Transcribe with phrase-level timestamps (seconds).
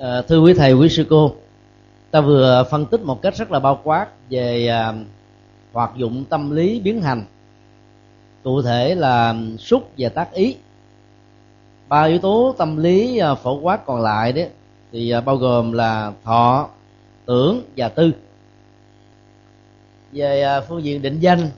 [0.00, 1.34] À, thưa quý thầy quý sư cô
[2.10, 4.92] ta vừa phân tích một cách rất là bao quát về à,
[5.72, 7.24] hoạt dụng tâm lý biến hành.
[8.44, 10.56] Cụ thể là xúc và tác ý.
[11.88, 14.48] Ba yếu tố tâm lý à, phổ quát còn lại đấy
[14.92, 16.68] thì à, bao gồm là thọ
[17.26, 18.12] tưởng và tư.
[20.12, 21.50] Về à, phương diện định danh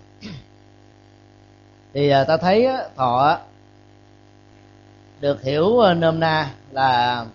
[1.94, 3.38] thì à, ta thấy á, thọ
[5.20, 7.26] được hiểu à, nôm na là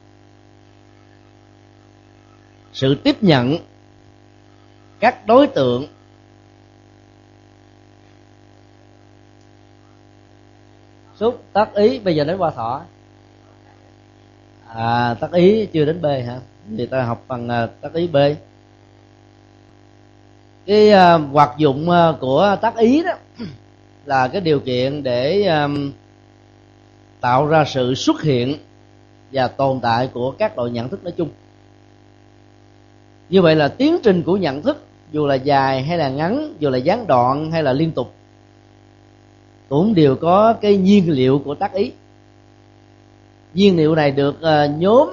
[2.73, 3.57] sự tiếp nhận
[4.99, 5.87] các đối tượng
[11.15, 11.99] xúc tác ý.
[11.99, 12.81] Bây giờ đến qua thọ
[14.67, 16.39] à tác ý chưa đến b hả?
[16.77, 18.17] Thì ta học bằng à, tác ý b.
[20.65, 23.11] Cái uh, hoạt dụng uh, của tác ý đó
[24.05, 25.91] là cái điều kiện để um,
[27.21, 28.57] tạo ra sự xuất hiện
[29.31, 31.29] và tồn tại của các loại nhận thức nói chung
[33.31, 36.69] như vậy là tiến trình của nhận thức dù là dài hay là ngắn dù
[36.69, 38.13] là gián đoạn hay là liên tục
[39.71, 41.91] cũng đều có cái nhiên liệu của tác ý.
[43.53, 45.09] Nhiên liệu này được ờ, nhóm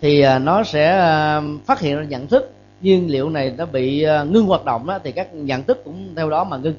[0.00, 2.52] thì ờ, nó sẽ ờ, phát hiện ra nhận thức.
[2.80, 6.30] Nhiên liệu này nó bị ngưng hoạt động đó, thì các nhận thức cũng theo
[6.30, 6.74] đó mà ngưng.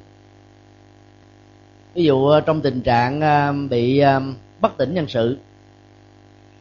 [1.94, 3.20] Ví dụ trong tình trạng
[3.70, 4.02] bị
[4.60, 5.38] bất tỉnh nhân sự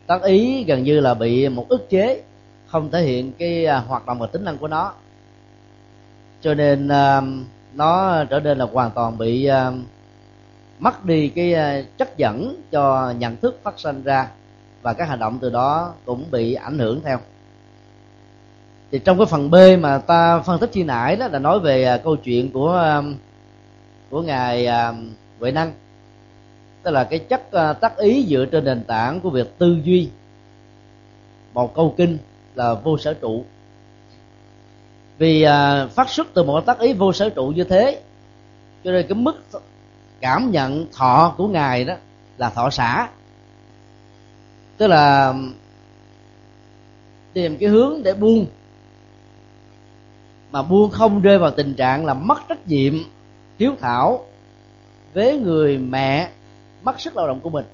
[0.07, 2.21] tác ý gần như là bị một ức chế
[2.73, 4.93] không thể hiện cái à, hoạt động và tính năng của nó.
[6.41, 7.21] Cho nên à,
[7.73, 9.71] nó trở nên là hoàn toàn bị à,
[10.79, 11.55] mất đi cái
[11.97, 14.27] chất dẫn cho nhận thức phát sinh ra
[14.81, 17.19] và các hành động từ đó cũng bị ảnh hưởng theo.
[18.91, 21.99] Thì trong cái phần B mà ta phân tích chi nãy đó là nói về
[22.03, 23.03] câu chuyện của
[24.09, 24.67] của ngài
[25.39, 25.71] Huệ Năng.
[26.83, 27.41] Tức là cái chất
[27.81, 30.09] tác ý dựa trên nền tảng của việc tư duy.
[31.53, 32.17] Một câu kinh
[32.55, 33.45] là vô sở trụ.
[35.17, 38.01] Vì à, phát xuất từ một tác ý vô sở trụ như thế
[38.83, 39.45] cho nên cái mức
[40.19, 41.93] cảm nhận thọ của ngài đó
[42.37, 43.07] là thọ xả.
[44.77, 45.33] Tức là
[47.33, 48.45] tìm cái hướng để buông.
[50.51, 52.93] Mà buông không rơi vào tình trạng là mất trách nhiệm
[53.59, 54.25] hiếu thảo
[55.13, 56.29] với người mẹ
[56.83, 57.65] mất sức lao động của mình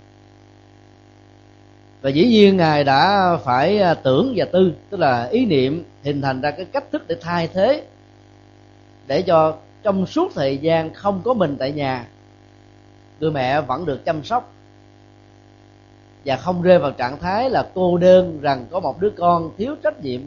[2.01, 6.21] và dĩ nhiên ngài đã phải à, tưởng và tư, tức là ý niệm hình
[6.21, 7.83] thành ra cái cách thức để thay thế,
[9.07, 12.07] để cho trong suốt thời gian không có mình tại nhà
[13.19, 14.53] người mẹ vẫn được chăm sóc
[16.25, 19.75] và không rơi vào trạng thái là cô đơn rằng có một đứa con thiếu
[19.83, 20.21] trách nhiệm,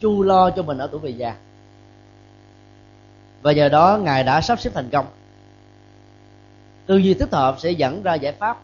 [0.00, 1.36] chu lo cho mình ở tuổi về già.
[3.42, 5.06] Và giờ đó ngài đã sắp xếp thành công.
[6.86, 8.58] Tư duy thích hợp sẽ dẫn ra giải pháp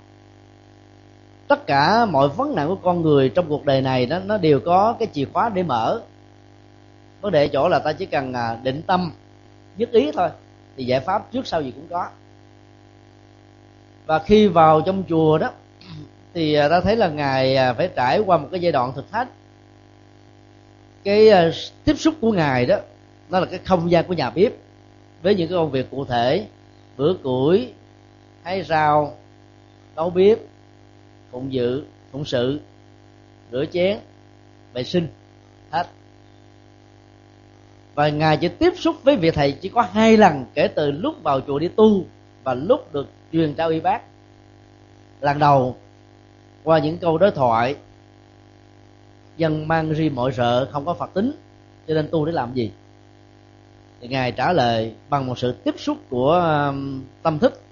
[1.52, 4.60] tất cả mọi vấn nạn của con người trong cuộc đời này đó, nó đều
[4.60, 6.00] có cái chìa khóa để mở.
[7.20, 9.12] Vấn đề chỗ là ta chỉ cần à, định tâm,
[9.76, 10.28] nhất ý thôi,
[10.76, 12.08] thì giải pháp trước sau gì cũng có.
[14.06, 15.50] Và khi vào trong chùa đó,
[16.34, 19.10] thì à, ta thấy là ngài à, phải trải qua một cái giai đoạn thực
[19.10, 19.28] thách.
[21.04, 21.30] Cái
[21.84, 22.76] tiếp xúc của ngài đó,
[23.30, 24.52] nó là cái không gian của nhà bếp
[25.22, 26.46] với những cái công việc cụ thể
[26.96, 27.72] bữa củi
[28.42, 29.16] hay rau,
[29.96, 30.38] nấu bếp
[31.32, 31.82] phụng dự,
[32.12, 32.60] phụng sự,
[33.52, 33.98] rửa chén
[34.72, 35.08] vệ sinh,
[35.70, 35.86] hết.
[37.94, 41.22] Và ngài chỉ tiếp xúc với vị thầy chỉ có hai lần kể từ lúc
[41.22, 42.04] vào chùa đi tu
[42.44, 44.02] và lúc được truyền trao y bác.
[45.20, 45.76] Lần đầu,
[46.64, 47.76] qua những câu đối thoại,
[49.36, 51.32] dân mang ri mọi sợ, không có phật tính,
[51.88, 52.70] cho nên tu để làm gì?
[54.00, 57.62] Thì ngài trả lời bằng một sự tiếp xúc của um, tâm thức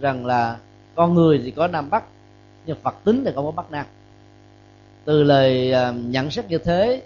[0.00, 0.56] rằng là
[0.94, 2.04] con người thì có nam bắc
[2.66, 3.86] nhưng phật tính thì không có bắt năng.
[5.04, 7.02] từ lời à, nhận xét như thế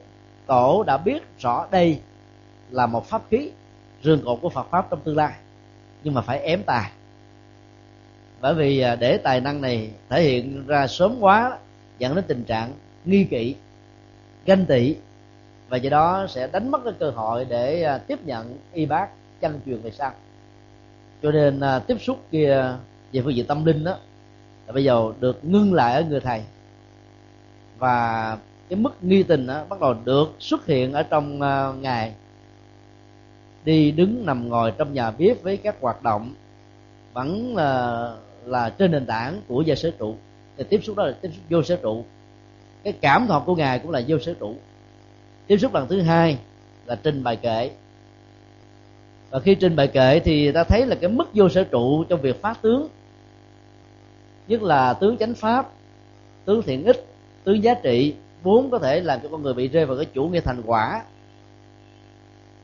[0.47, 2.01] tổ đã biết rõ đây
[2.71, 3.51] là một pháp khí
[4.03, 5.33] rương cột của phật pháp trong tương lai,
[6.05, 6.91] nhưng mà phải ém tài
[8.41, 11.59] bởi vì à, để tài năng này thể hiện ra sớm quá,
[11.99, 12.73] dẫn đến tình trạng
[13.05, 13.55] nghi kỵ,
[14.47, 14.97] ganh tị,
[15.69, 19.09] và do đó sẽ đánh mất cái cơ hội để à, tiếp nhận y bác
[19.41, 20.13] chân truyền về sau
[21.23, 22.65] cho nên tiếp xúc kia
[23.13, 23.97] về phương diện tâm linh đó
[24.73, 26.43] bây giờ được ngưng lại ở người thầy.
[27.79, 28.39] Và
[28.69, 32.15] cái mức nghi tình đó bắt đầu được xuất hiện ở trong uh, ngài.
[33.65, 36.35] Đi đứng nằm ngồi trong nhà bếp với các hoạt động
[37.13, 38.13] vẫn là
[38.45, 40.15] là trên nền tảng của gia sở trụ.
[40.57, 42.05] Thì tiếp xúc đó là tiếp xúc vô sở trụ.
[42.85, 44.55] Cái cảm thọ của ngài cũng là vô sở trụ.
[45.47, 46.39] Tiếp xúc lần thứ hai
[46.87, 47.71] là trình bài kệ.
[49.31, 52.21] Và khi trình bài kệ thì ta thấy là cái mức vô sở trụ trong
[52.21, 52.89] việc phát tướng
[54.51, 55.71] nhất là tướng chánh pháp
[56.45, 57.07] tướng thiện ích
[57.45, 60.29] tướng giá trị, vốn có thể làm cho con người bị rơi vào cái chủ
[60.29, 61.03] nghĩa thành quả.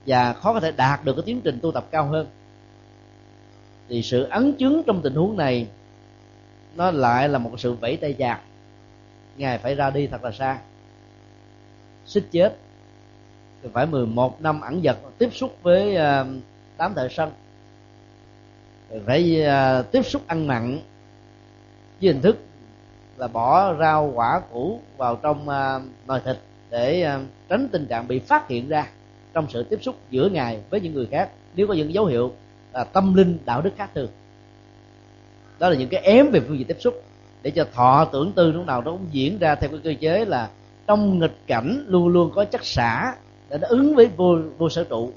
[0.06, 2.26] Và khó có thể đạt được cái tiến trình tu tập cao hơn.
[3.88, 5.66] Thì sự ấn chứng trong tình huống này,
[6.76, 8.40] nó lại là một sự vẫy tay giặc
[9.36, 10.58] ngài phải ra đi thật là xa.
[12.06, 12.56] Xích chết.
[13.72, 16.26] Phải 11 năm ẩn dật, tiếp xúc với ờ,
[16.76, 17.30] tám thợ sân
[19.06, 20.80] phải ờ, tiếp xúc ăn mặn
[22.00, 22.36] với hình thức
[23.16, 26.36] là bỏ rau quả củ vào trong uh, nồi thịt
[26.70, 28.86] để uh, tránh tình trạng bị phát hiện ra
[29.34, 31.30] trong sự tiếp xúc giữa ngài với những người khác.
[31.54, 32.32] Nếu có những dấu hiệu
[32.72, 34.08] là tâm linh đạo đức khác thường
[35.58, 37.02] đó là những cái ém về phương diện tiếp xúc
[37.42, 40.24] để cho thọ tưởng tư lúc nào nó cũng diễn ra theo cái cơ chế
[40.24, 40.48] là
[40.86, 43.14] trong nghịch cảnh luôn luôn có chất xả
[43.48, 45.10] để nó ứng với vô vô sở trụ.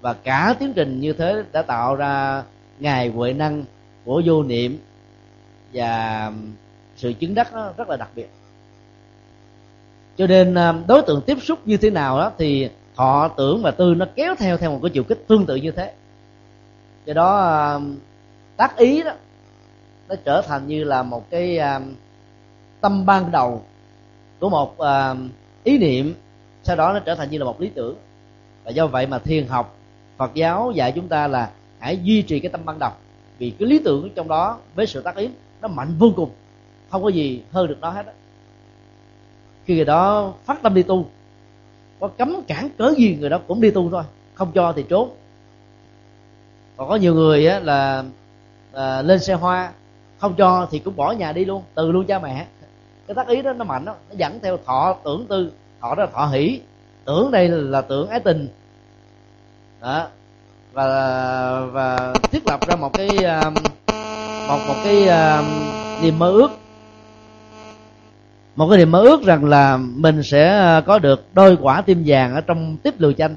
[0.00, 2.42] Và cả tiến trình như thế đã tạo ra
[2.78, 3.64] ngài huệ năng
[4.04, 4.78] của vô niệm
[5.72, 6.52] và um,
[6.96, 8.30] sự chứng đắc nó rất là đặc biệt.
[10.16, 13.70] Cho nên um, đối tượng tiếp xúc như thế nào đó thì họ tưởng và
[13.70, 15.92] tư nó kéo theo theo một cái chiều kích tương tự như thế.
[17.04, 17.96] Do đó um,
[18.56, 19.12] tác ý đó,
[20.08, 21.58] nó trở thành như là một cái
[22.80, 23.62] tâm ban đầu
[24.40, 24.76] của một
[25.64, 26.14] ý niệm,
[26.62, 27.96] sau đó nó trở thành như là một lý tưởng.
[28.64, 29.76] Và do vậy mà thiền học,
[30.16, 32.90] phật giáo dạy chúng ta là hãy duy trì cái tâm ban đầu.
[33.38, 35.28] Vì cái lý tưởng trong đó với sự tác ý
[35.62, 36.30] nó mạnh vô cùng.
[36.90, 38.12] Không có gì hơn được nó hết đó.
[39.64, 41.06] khi người đó phát tâm đi tu
[42.00, 44.02] có cấm cản cớ gì người đó cũng đi tu thôi
[44.34, 45.10] không cho thì trốn.
[46.76, 48.04] Còn có nhiều người á, là
[48.72, 49.72] à, lên xe hoa
[50.18, 52.46] không cho thì cũng bỏ nhà đi luôn từ luôn cha mẹ.
[53.06, 55.52] Cái tác ý đó nó mạnh đó nó dẫn theo thọ tưởng tư.
[55.80, 56.60] Thọ đó là thọ hỷ
[57.04, 58.48] tưởng đây là, là tưởng ái tình.
[59.80, 60.06] Đó.
[60.72, 60.86] Và
[61.72, 63.54] và thiết lập ra một cái um,
[64.52, 65.44] một một cái um,
[66.02, 66.50] niềm mơ ước.
[68.56, 72.02] Một cái niềm mơ ước rằng là mình sẽ ờ, có được đôi quả tim
[72.06, 73.36] vàng ở trong tiếp lừa chanh.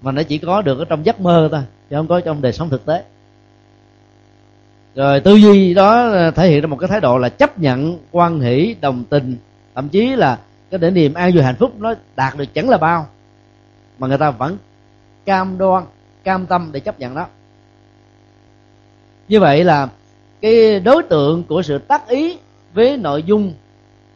[0.00, 2.52] Mà nó chỉ có được ở trong giấc mơ thôi chứ không có trong đời
[2.52, 3.04] sống thực tế.
[4.94, 7.98] Rồi tư duy đó ờ, thể hiện ra một cái thái độ là chấp nhận
[8.10, 9.36] quan hỷ đồng tình.
[9.74, 10.38] Thậm chí là
[10.70, 13.06] cái để niềm an vui hạnh phúc nó đạt được chẳng là bao
[13.98, 14.56] mà người ta vẫn
[15.24, 15.84] cam đoan
[16.24, 17.26] cam tâm để chấp nhận đó
[19.28, 19.88] như vậy là
[20.40, 22.38] cái đối tượng của sự tác ý
[22.74, 23.52] với nội dung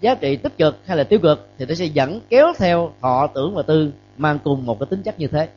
[0.00, 3.26] giá trị tích cực hay là tiêu cực thì nó sẽ dẫn kéo theo thọ
[3.34, 5.48] tưởng và tư mang cùng một cái tính chất như thế.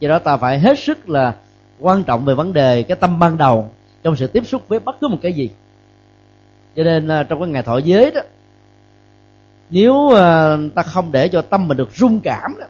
[0.00, 1.34] Do đó ta phải hết sức là
[1.78, 3.70] quan trọng về vấn đề cái tâm ban đầu
[4.02, 5.50] trong sự tiếp xúc với bất cứ một cái gì.
[6.76, 8.20] Cho nên à, trong cái ngày thọ giới đó,
[9.70, 12.66] nếu à, ta không để cho tâm mình được rung cảm đó,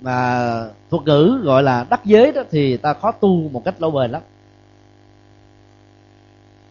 [0.00, 0.50] mà
[0.90, 4.10] thuật ngữ gọi là đắc giới đó, thì ta khó tu một cách lâu bền
[4.10, 4.22] lắm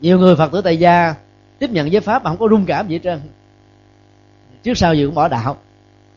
[0.02, 1.16] nhiều người phật tử tại gia
[1.60, 3.20] tiếp nhận giới pháp mà không có rung cảm gì hết trơn.
[4.64, 5.58] Trước sau gì cũng bỏ đạo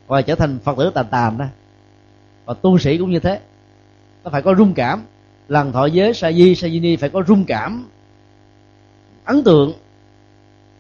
[0.07, 1.45] và trở thành phật tử tàn tàn đó.
[2.45, 3.41] Và tu sĩ cũng như thế.
[4.25, 5.03] Nó phải có rung cảm.
[5.49, 7.89] Lần thọ giới, sa di sa di ni phải có rung cảm.
[9.25, 9.73] Ấn tượng,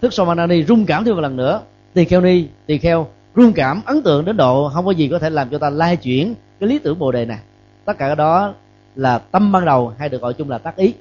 [0.00, 1.60] thức somanani rung cảm thêm một lần nữa.
[1.92, 5.18] Tỳ kheo ni, tỳ kheo, rung cảm, ấn tượng đến độ không có gì có
[5.18, 7.38] thể làm cho ta lai chuyển cái lý tưởng bồ đề này.
[7.84, 8.54] Tất cả cái đó
[8.94, 10.94] là tâm ban đầu hay được gọi chung là tác ý.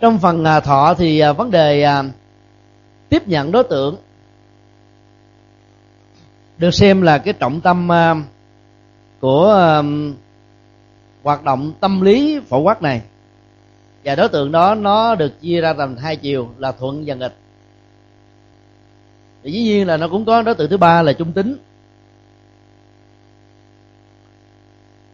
[0.00, 2.04] Trong phần à, thọ thì à, vấn đề à,
[3.08, 3.96] tiếp nhận đối tượng
[6.58, 7.88] được xem là cái trọng tâm
[9.20, 9.82] của
[11.22, 13.02] hoạt động tâm lý phổ quát này.
[14.04, 17.34] Và đối tượng đó nó được chia ra thành hai chiều là thuận và nghịch.
[19.42, 21.56] Thì dĩ nhiên là nó cũng có đối tượng thứ ba là trung tính.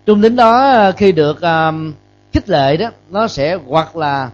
[0.07, 1.93] Trung tính đó khi được um,
[2.33, 4.31] khích lệ đó nó sẽ hoặc là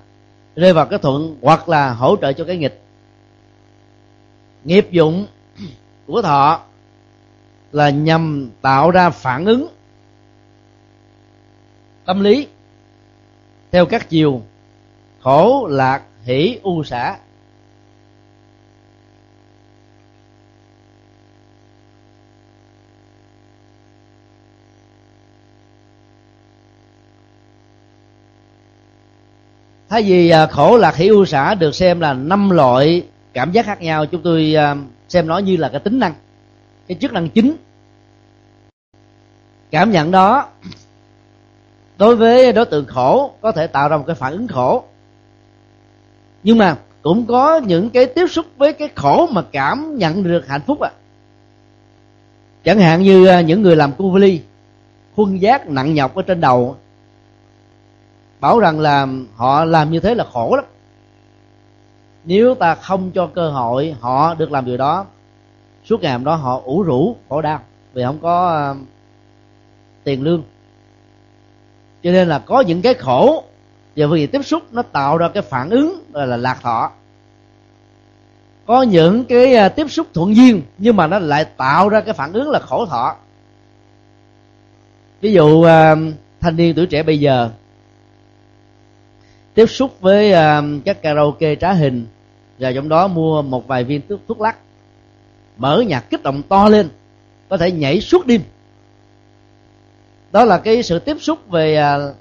[0.56, 2.80] rơi vào cái thuận hoặc là hỗ trợ cho cái nghịch.
[4.64, 5.26] Nghiệp dụng
[6.06, 6.60] của thọ
[7.72, 9.68] là nhằm tạo ra phản ứng
[12.04, 12.46] tâm lý
[13.70, 14.42] theo các chiều
[15.20, 17.16] khổ, lạc, hỷ, u xả
[29.92, 33.66] thay vì à, khổ lạc hỷ u xã được xem là năm loại cảm giác
[33.66, 34.76] khác nhau, chúng tôi à,
[35.08, 36.14] xem nó như là cái tính năng,
[36.88, 37.56] cái chức năng chính.
[39.70, 40.48] Cảm nhận đó,
[41.98, 44.84] đối với đối tượng khổ có thể tạo ra một cái phản ứng khổ.
[46.42, 50.48] Nhưng mà cũng có những cái tiếp xúc với cái khổ mà cảm nhận được
[50.48, 50.90] hạnh phúc à.
[52.64, 54.40] Chẳng hạn như à, những người làm cu ly
[55.16, 56.76] khuân giác nặng nhọc ở trên đầu
[58.42, 59.06] bảo rằng là
[59.36, 60.64] họ làm như thế là khổ lắm.
[62.24, 65.06] Nếu ta không cho cơ hội họ được làm điều đó,
[65.84, 67.60] suốt ngày hôm đó họ ủ rũ, khổ đau,
[67.92, 68.76] vì không có ờ,
[70.04, 70.42] tiền lương.
[72.02, 73.44] Cho nên là có những cái khổ
[73.96, 76.90] và vì tiếp xúc nó tạo ra cái phản ứng gọi là lạc thọ.
[78.66, 82.14] Có những cái ờ, tiếp xúc thuận duyên nhưng mà nó lại tạo ra cái
[82.14, 83.16] phản ứng là khổ thọ.
[85.20, 85.96] Ví dụ ờ,
[86.40, 87.50] thanh niên tuổi trẻ bây giờ
[89.54, 92.06] tiếp xúc với ờ, các karaoke trá hình.
[92.58, 94.56] Và trong đó mua một vài viên thuốc, thuốc lắc.
[95.56, 96.88] Mở nhạc kích động to lên.
[97.48, 98.42] Có thể nhảy suốt đêm.
[100.32, 102.14] Đó là cái sự tiếp xúc về ờ,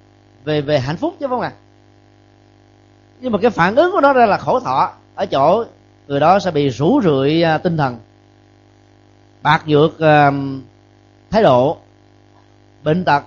[0.43, 1.51] về về hạnh phúc chứ không ạ.
[1.55, 1.57] À?
[3.21, 4.91] nhưng mà cái phản ứng của nó ra là khổ thọ.
[5.15, 5.63] Ở chỗ
[6.07, 7.97] người đó sẽ bị rủ rượi ờ, tinh thần.
[9.41, 9.91] Bạc nhược
[11.29, 11.77] thái độ.
[12.83, 13.23] Bệnh tật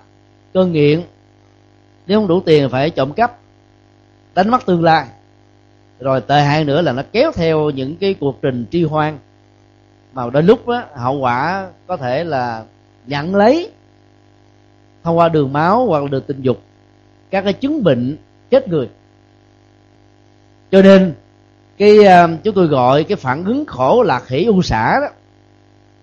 [0.54, 1.02] cơn nghiện.
[2.06, 3.38] Nếu không đủ tiền phải trộm cắp
[4.34, 5.06] đánh mất tương lai.
[6.00, 9.18] Rồi tệ hại nữa là nó kéo theo những cái cuộc trình tri hoan.
[10.12, 12.64] Mà đến lúc đó, hậu quả có thể là
[13.06, 13.70] nhận lấy
[15.02, 16.60] thông qua đường máu hoặc là đường tình dục
[17.30, 18.16] các cái chứng bệnh
[18.50, 18.88] chết người.
[20.70, 21.14] Cho nên
[21.78, 25.06] cái uh, chúng tôi gọi cái phản ứng khổ là khỉ u xả đó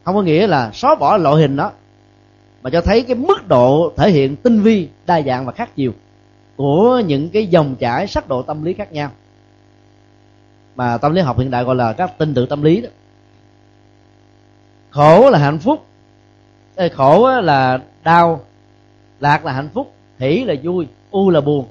[0.04, 1.72] không có nghĩa là xóa bỏ loại hình đó
[2.62, 5.92] mà cho thấy cái mức độ thể hiện tinh vi đa dạng và khác nhiều
[6.62, 9.12] của những cái dòng chảy sắc độ tâm lý khác nhau.
[10.76, 12.90] Mà tâm lý học hiện đại gọi là các tinh tự tâm lý đó.
[14.90, 15.86] Khổ là hạnh phúc
[16.90, 18.42] khổ là đau,
[19.20, 21.66] lạc là hạnh phúc, hỷ là vui, u là buồn.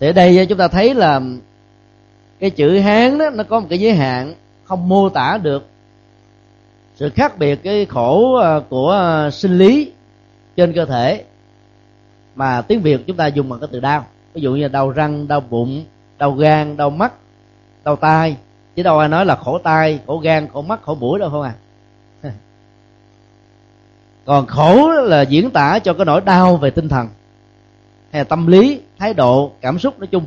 [0.00, 1.20] Thì ở đây chúng ta thấy là
[2.38, 5.66] cái chữ hán đó, nó có một cái giới hạn, không mô tả được
[6.96, 9.92] sự khác biệt cái khổ ờ, của ờ, sinh lý
[10.56, 11.24] trên cơ thể
[12.38, 14.06] mà tiếng việt chúng ta dùng bằng cái từ đau.
[14.34, 15.84] Ví dụ như đau răng đau bụng
[16.18, 17.12] đau gan đau mắt
[17.84, 18.36] đau tai.
[18.76, 21.42] Chứ đâu ai nói là khổ tai khổ gan khổ mắt khổ mũi đâu không
[21.42, 21.54] à?
[24.24, 27.08] Còn khổ là diễn tả cho cái nỗi đau về tinh thần
[28.12, 30.26] hay là tâm lý thái độ cảm xúc nói chung.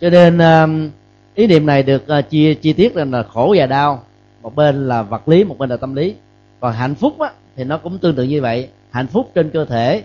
[0.00, 0.90] Cho nên um,
[1.34, 4.02] ý niệm này được uh, chia chi tiết lên là khổ và đau.
[4.42, 6.14] Một bên là vật lý một bên là tâm lý.
[6.60, 9.64] Còn hạnh phúc á, thì nó cũng tương tự như vậy hạnh phúc trên cơ
[9.64, 10.04] thể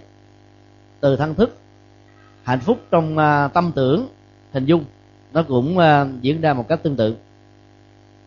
[1.00, 1.58] từ thân thức.
[2.44, 4.08] Hạnh phúc trong uh, tâm tưởng
[4.52, 4.86] hình dung.
[5.34, 7.16] Nó cũng uh, diễn ra một cách tương tự.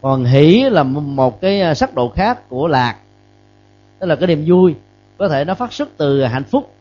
[0.03, 2.97] Còn hỷ là một cái à, sắc độ khác của lạc.
[3.99, 4.75] Tức là cái niềm vui
[5.19, 6.73] có thể nó phát xuất từ hạnh phúc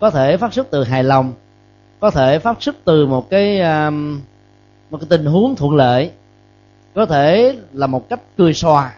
[0.00, 1.32] có thể phát xuất từ hài lòng
[2.00, 3.60] có thể phát xuất từ một cái
[4.90, 6.10] một cái tình huống thuận lợi
[6.94, 8.94] có thể là một cách cười xòa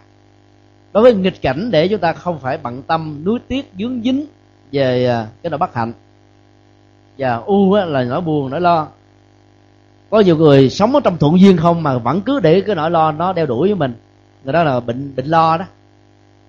[0.94, 4.26] đối với nghịch cảnh để chúng ta không phải bận tâm nuối tiếc dướng dính
[4.72, 5.92] về à, cái nỗi bất hạnh.
[7.18, 8.88] Và u là nỗi buồn, nỗi lo.
[10.10, 12.90] Có nhiều người sống ở trong thuận duyên không mà vẫn cứ để cái nỗi
[12.90, 13.94] lo nó đeo đuổi với mình.
[14.44, 15.64] Người đó là bệnh bệnh lo đó.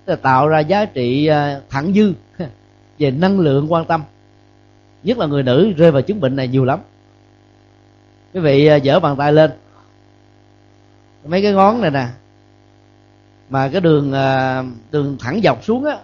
[0.06, 2.14] Tức là tạo ra giá trị à, thẳng dư
[3.00, 4.04] về năng lượng quan tâm.
[5.04, 6.80] Nhất là người nữ rơi vào chứng bệnh này nhiều lắm.
[8.34, 9.52] Quý vị à, dở bàn tay lên.
[11.26, 12.08] Mấy cái ngón này nè
[13.50, 15.98] mà cái đường à, đường thẳng dọc xuống á,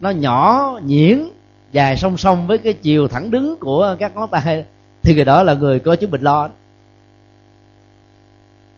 [0.00, 1.28] nó nhỏ, nhuyễn,
[1.72, 4.64] dài song song với cái chiều thẳng đứng của các ngón tay.
[5.02, 6.48] Thì người đó là người có chứng bệnh lo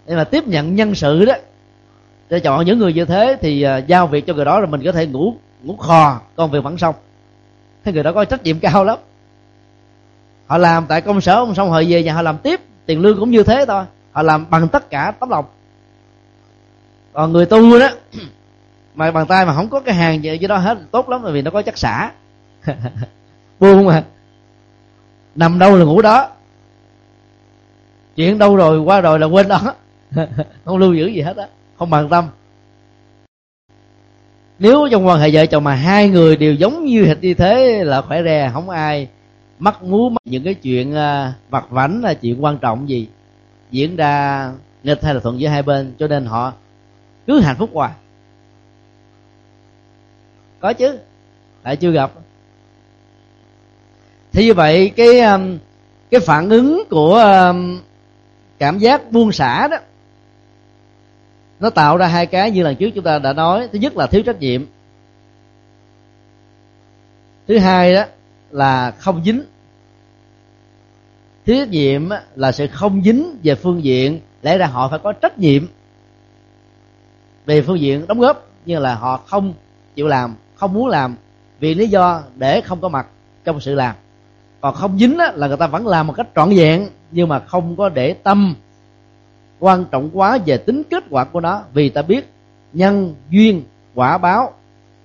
[0.07, 1.35] nên là tiếp nhận nhân sự đó,
[2.29, 4.83] để chọn những người như thế thì à, giao việc cho người đó rồi mình
[4.85, 6.95] có thể ngủ ngủ khò, công việc vẫn xong.
[7.85, 8.99] Thế người đó có trách nhiệm cao lắm.
[10.47, 13.21] Họ làm tại công sở ông xong họ về nhà họ làm tiếp, tiền lương
[13.21, 13.85] cũng như thế thôi.
[14.13, 15.45] Họ làm bằng tất cả tấm lòng
[17.15, 17.89] còn người tu đó,
[18.95, 21.43] mà bàn tay mà không có cái hàng gì dưới đó hết, tốt lắm vì
[21.43, 22.11] nó có chất xả.
[23.61, 24.05] Buông mà.
[25.35, 26.29] Nằm đâu là ngủ đó.
[28.17, 29.61] Chuyện đâu rồi, qua rồi là quên đó.
[30.65, 31.47] Không lưu giữ gì hết á,
[31.79, 32.29] không bằng tâm.
[34.59, 37.85] Nếu trong quan hệ vợ chồng mà hai người đều giống như hệt như thế
[37.85, 39.09] là khỏe rè không ai
[39.59, 43.09] mắc múa những cái chuyện à, vặt vảnh là chuyện quan trọng gì.
[43.71, 44.53] Diễn ra
[44.83, 46.53] nghịch hay là thuận giữa hai bên, cho nên họ
[47.27, 47.93] cứ hạnh phúc hoài.
[50.61, 50.99] Có chứ,
[51.65, 52.13] lại chưa gặp.
[54.33, 55.59] Thì như vậy cái um,
[56.11, 57.81] cái phản ứng của um,
[58.59, 59.77] cảm giác buông xả đó,
[61.61, 63.69] nó tạo ra hai cái như lần trước chúng ta đã nói.
[63.73, 64.65] Thứ nhất là thiếu trách nhiệm.
[67.49, 68.05] Thứ hai đó
[68.51, 69.43] là không dính.
[71.47, 75.13] Thiếu trách nhiệm là sự không dính về phương diện, lẽ ra họ phải có
[75.13, 75.67] trách nhiệm
[77.47, 79.55] về phương diện đóng góp như là họ không
[79.95, 81.17] chịu làm không muốn làm
[81.61, 83.07] vì lý do để không có mặt
[83.45, 83.95] trong sự làm.
[84.61, 87.39] Còn không dính á, là người ta vẫn làm một cách trọn vẹn nhưng mà
[87.39, 88.55] không có để tâm
[89.59, 91.63] quan trọng quá về tính kết quả của nó.
[91.73, 92.33] Vì ta biết
[92.73, 93.63] nhân duyên
[93.95, 94.53] quả báo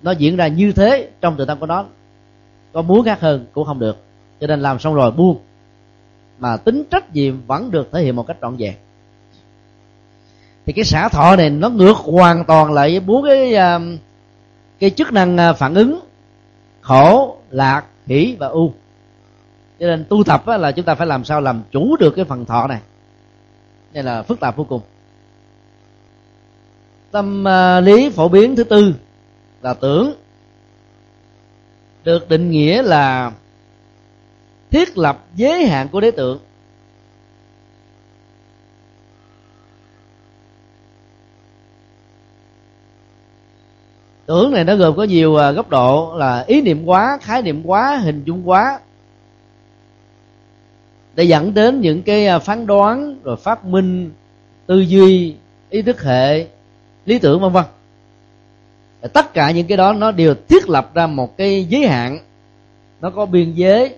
[0.01, 1.85] nó diễn ra như thế trong tự tâm của nó.
[2.73, 3.97] Có muốn khác hơn cũng không được.
[4.41, 5.39] Cho nên làm xong rồi buông.
[6.39, 8.73] Mà tính trách nhiệm vẫn được thể hiện một cách trọn vẹn
[10.69, 13.79] thì cái xả thọ này nó ngược hoàn toàn lại với bốn cái à,
[14.79, 15.99] cái chức năng à, phản ứng
[16.81, 18.73] khổ, lạc, hỷ và u.
[19.79, 22.45] Cho nên tu tập là chúng ta phải làm sao làm chủ được cái phần
[22.45, 22.79] thọ này.
[23.93, 24.81] Đây là phức tạp vô cùng.
[27.11, 28.93] Tâm à, lý phổ biến thứ tư
[29.61, 30.13] là tưởng.
[32.03, 33.31] Được định nghĩa là
[34.71, 36.39] thiết lập giới hạn của đối tượng.
[44.29, 47.61] Tưởng này nó gồm có nhiều à, góc độ là ý niệm quá khái niệm
[47.65, 48.79] quá hình dung quá
[51.15, 54.11] để dẫn đến những cái à, phán đoán rồi phát minh
[54.65, 55.35] tư duy
[55.69, 56.47] ý thức hệ
[57.05, 57.63] lý tưởng vân vân.
[59.13, 62.19] Tất cả những cái đó nó đều thiết lập ra một cái giới hạn.
[63.01, 63.95] Nó có biên giới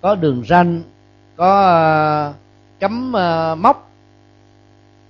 [0.00, 0.82] có đường ranh
[1.36, 2.32] có à,
[2.80, 3.12] cấm
[3.62, 3.90] móc,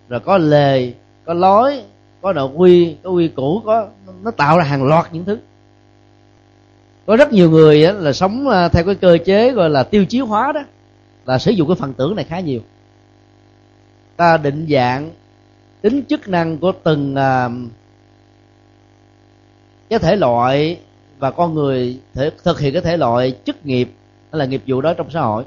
[0.08, 0.92] rồi có lề
[1.24, 1.82] có lối
[2.22, 3.88] có nội quy có quy củ có
[4.22, 5.38] nó tạo ra hàng loạt những thứ.
[7.06, 10.04] Có rất nhiều người á, là sống à, theo cái cơ chế gọi là tiêu
[10.04, 10.60] chí hóa đó
[11.26, 12.60] là sử dụng cái phần tưởng này khá nhiều.
[14.16, 15.10] Ta định dạng
[15.80, 17.70] tính chức năng của từng uh,
[19.90, 20.80] cái thể loại
[21.18, 23.90] và con người thể, thực hiện cái thể loại chức nghiệp
[24.32, 25.44] hay là nghiệp vụ đó trong xã hội.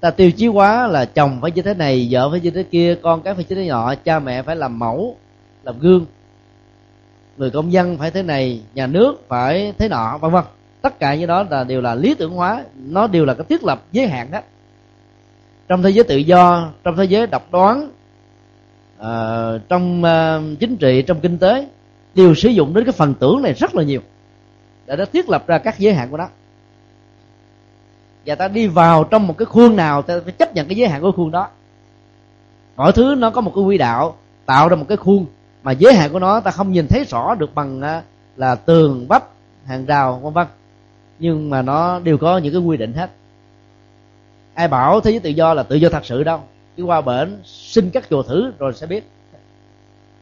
[0.00, 2.96] Ta tiêu chí hóa là chồng phải như thế này vợ phải như thế kia
[3.02, 5.16] con cái phải như thế nọ cha mẹ phải làm mẫu
[5.64, 6.06] làm gương.
[7.36, 10.44] Người công dân phải thế này nhà nước phải thế nọ vân vân.
[10.82, 13.64] Tất cả những đó là đều là lý tưởng hóa nó đều là cái thiết
[13.64, 14.40] lập giới hạn đó.
[15.68, 17.90] Trong thế giới tự do trong thế giới độc đoán
[19.00, 21.68] uh, trong uh, chính trị trong kinh tế
[22.14, 24.00] đều sử dụng đến cái phần tưởng này rất là nhiều.
[24.86, 26.28] Để nó thiết lập ra các giới hạn của nó.
[28.26, 30.88] Và ta đi vào trong một cái khuôn nào ta phải chấp nhận cái giới
[30.88, 31.48] hạn của khuôn đó.
[32.76, 35.26] Mọi thứ nó có một cái quy đạo tạo ra một cái khuôn
[35.62, 38.02] mà giới hạn của nó, ta không nhìn thấy rõ được bằng à,
[38.36, 39.24] là tường vách
[39.64, 40.46] hàng rào, vân vân.
[41.18, 43.10] Nhưng mà nó đều có những cái quy định hết.
[44.54, 46.40] Ai bảo thế giới tự do là tự do thật sự đâu.
[46.76, 49.08] Cứ qua bển xin cắt chùa thử rồi sẽ biết.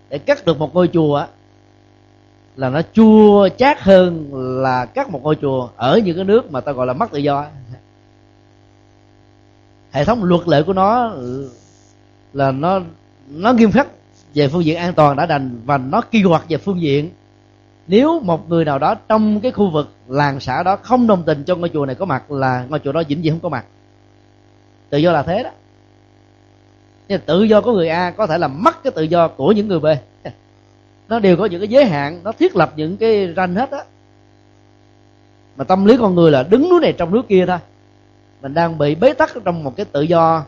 [0.09, 1.27] Để cắt được một ngôi chùa
[2.57, 4.31] là nó chua chát hơn
[4.63, 7.19] là cắt một ngôi chùa ở những cái nước mà ta gọi là mất tự
[7.19, 7.47] do
[9.91, 11.13] hệ thống luật lệ của nó
[12.33, 12.81] là nó
[13.29, 13.87] nó nghiêm khắc
[14.35, 17.11] về phương diện an toàn đã đành và nó kỳ hoạt về phương diện.
[17.87, 21.45] Nếu một người nào đó trong cái khu vực làng xã đó không đồng tình
[21.45, 23.65] cho ngôi chùa này có mặt là ngôi chùa đó vĩnh viễn không có mặt.
[24.91, 25.51] Tự do là thế đó.
[27.09, 29.69] Nhưng tự do của người a có thể là mất cái tự do của những
[29.69, 29.87] người b.
[31.09, 33.85] Nó đều có những cái giới hạn, nó thiết lập những cái ranh hết á.
[35.57, 37.59] Mà tâm lý con người là đứng núi này trong núi kia thôi.
[38.43, 40.45] Mình đang bị bế tắc trong một cái tự do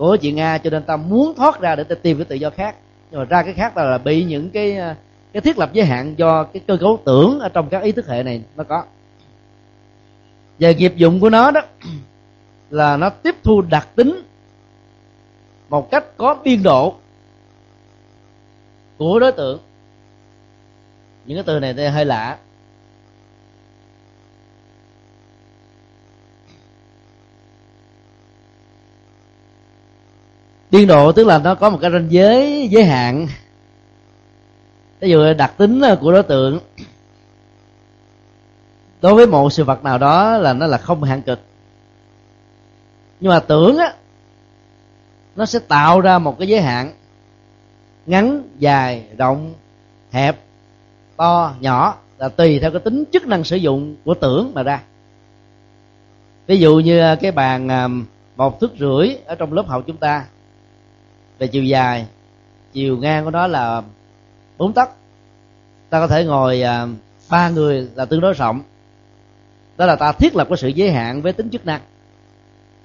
[0.00, 2.50] của chị nga, cho nên ta muốn thoát ra để ta tìm cái tự do
[2.50, 2.76] khác.
[3.10, 4.78] Nhưng mà ra cái khác là bị những cái
[5.32, 8.08] cái thiết lập giới hạn do cái cơ cấu tưởng ở trong các ý thức
[8.08, 8.84] hệ này nó có.
[10.58, 11.60] Về nghiệp dụng của nó đó
[12.70, 14.22] là nó tiếp thu đặc tính
[15.68, 16.94] một cách có biên độ
[18.98, 19.60] của đối tượng.
[21.26, 22.38] Những cái từ này thì hơi lạ.
[30.70, 33.28] Biên độ tức là nó có một cái ranh giới giới hạn.
[35.00, 36.58] Ví dụ đặc tính ờ, của đối tượng.
[39.00, 41.40] Đối với một sự vật nào đó là nó là không hạn cực.
[43.20, 43.94] Nhưng mà tưởng á,
[45.36, 46.92] nó sẽ tạo ra một cái giới hạn
[48.06, 49.54] ngắn, dài, rộng,
[50.10, 50.36] hẹp,
[51.16, 54.82] to, nhỏ, là tùy theo cái tính chức năng sử dụng của tưởng mà ra.
[56.46, 57.88] Ví dụ như ờ, cái bàn ờ,
[58.36, 60.24] một thước rưỡi ở trong lớp học chúng ta
[61.40, 62.06] về chiều dài.
[62.72, 63.82] Chiều ngang của nó là
[64.58, 64.90] bốn tấc.
[65.90, 66.86] Ta có thể ngồi à,
[67.30, 68.60] ba người là tương đối rộng.
[69.76, 71.80] Đó là ta thiết lập cái sự giới hạn với tính chức năng.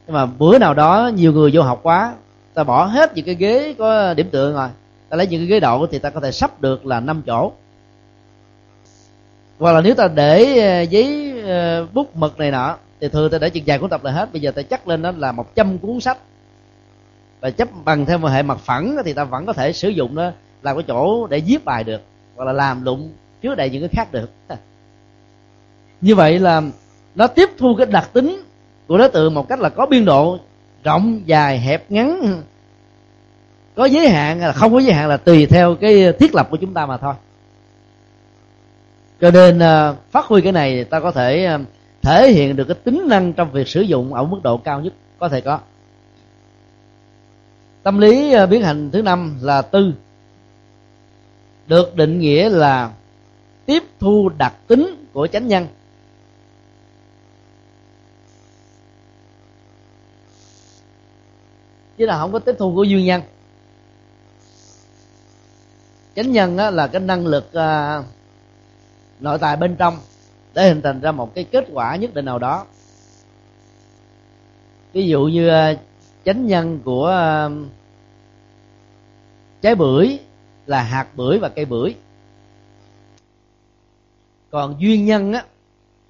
[0.07, 2.13] Nhưng mà bữa nào đó nhiều người vô học quá,
[2.53, 4.69] ta bỏ hết những cái ghế có điểm tựa rồi
[5.09, 7.51] ta lấy những cái ghế độ thì ta có thể sắp được là năm chỗ.
[9.59, 13.37] Hoặc là nếu ta để à, giấy à, bút mực này nọ, thì thường ta
[13.37, 14.33] để chừng dài cuốn tập là hết.
[14.33, 16.17] Bây giờ ta chắc lên đó là một trăm cuốn sách
[17.45, 20.15] và chấp bằng theo một hệ mặt phẳng thì ta vẫn có thể sử dụng
[20.15, 20.31] nó
[20.63, 22.01] làm cái chỗ để viết bài được,
[22.35, 24.29] hoặc là làm lụng chứa đầy những cái khác được.
[26.01, 26.61] Như vậy là
[27.15, 28.43] nó tiếp thu cái đặc tính
[28.87, 30.39] của đối tượng một cách là có biên độ
[30.83, 32.41] rộng, dài, hẹp, ngắn.
[33.75, 36.57] Có giới hạn là không có giới hạn là tùy theo cái thiết lập của
[36.57, 37.13] chúng ta mà thôi.
[39.21, 41.59] Cho nên à, phát huy cái này ta có thể à,
[42.01, 44.93] thể hiện được cái tính năng trong việc sử dụng ở mức độ cao nhất
[45.19, 45.59] có thể có
[47.85, 49.93] tâm lý à, biến hành thứ năm là tư.
[51.67, 52.91] Được định nghĩa là
[53.65, 55.67] tiếp thu đặc tính của chánh nhân.
[61.97, 63.21] Chứ là không có tiếp thu của duyên nhân.
[66.15, 68.03] Chánh nhân á, là cái năng lực à,
[69.19, 69.97] nội tại bên trong
[70.53, 72.65] để hình thành ra một cái kết quả nhất định nào đó.
[74.93, 75.75] Ví dụ như à,
[76.25, 77.05] chánh nhân của
[77.45, 77.69] um,
[79.61, 80.19] trái bưởi
[80.65, 81.95] là hạt bưởi và cây bưởi.
[84.51, 85.45] Còn duyên nhân á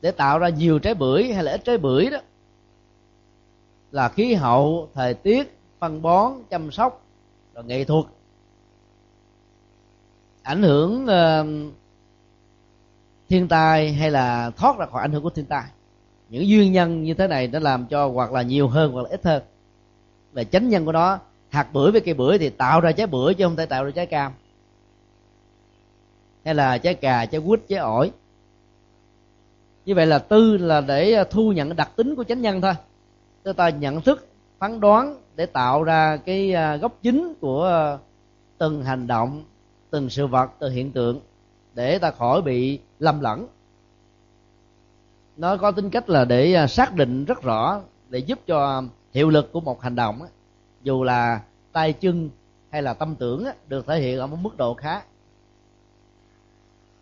[0.01, 2.17] để tạo ra nhiều trái bưởi hay là ít trái bưởi đó
[3.91, 7.05] là khí hậu thời tiết phân bón chăm sóc
[7.53, 8.05] rồi nghệ thuật.
[10.43, 11.73] Ảnh hưởng uh,
[13.29, 15.63] thiên tai hay là thoát ra khỏi ảnh hưởng của thiên tai.
[16.29, 19.09] Những duyên nhân như thế này nó làm cho hoặc là nhiều hơn hoặc là
[19.09, 19.43] ít hơn
[20.35, 21.19] là chánh nhân của nó.
[21.49, 23.91] Hạt bưởi với cây bưởi thì tạo ra trái bưởi chứ không thể tạo ra
[23.91, 24.31] trái cam.
[26.45, 28.11] Hay là trái cà, trái quýt, trái ổi.
[29.85, 32.73] Như vậy là tư là để thu nhận đặc tính của chánh nhân thôi.
[33.43, 34.27] Chúng ta nhận thức,
[34.59, 37.97] phán đoán để tạo ra cái à, gốc chính của
[38.57, 39.43] từng hành động,
[39.89, 41.19] từng sự vật, từng hiện tượng
[41.73, 43.47] để ta khỏi bị lầm lẫn.
[45.37, 48.83] Nó có tính cách là để à, xác định rất rõ, để giúp cho
[49.15, 50.21] hiệu lực của một hành động
[50.83, 52.29] dù là tay chân
[52.71, 55.01] hay là tâm tưởng được thể hiện ở một mức độ khá.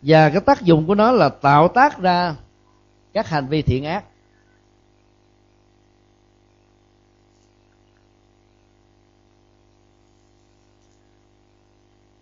[0.02, 2.36] Và cái tác dụng của nó là tạo tác ra
[3.12, 4.04] các hành vi thiện ác.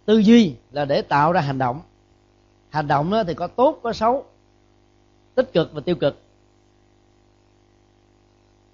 [0.05, 1.81] Tư duy là để tạo ra hành động.
[2.71, 4.27] Hành động thì có tốt, có xấu,
[5.35, 6.19] tích cực và tiêu cực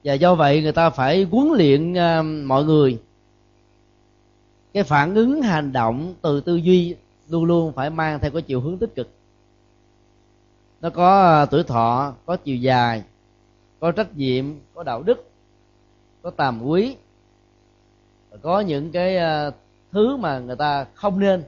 [0.04, 3.00] và do vậy người ta phải huấn luyện à, mọi người.
[4.72, 6.94] Cái phản ứng hành động từ tư duy
[7.28, 9.08] luôn luôn phải mang theo cái chiều hướng tích cực.
[10.80, 13.02] Nó có à, tuổi thọ có chiều dài
[13.80, 15.30] có trách nhiệm có đạo đức
[16.22, 16.96] có tàm quý.
[18.42, 19.50] Có những cái à,
[19.92, 21.44] thứ mà người ta không nên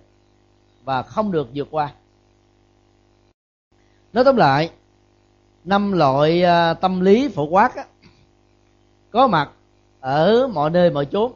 [0.85, 1.93] và không được vượt qua.
[4.13, 4.71] Nói tóm lại
[5.65, 6.43] năm loại
[6.81, 7.85] tâm lý phổ quát á,
[9.11, 9.51] có mặt
[10.01, 11.33] ở mọi nơi mọi chốn.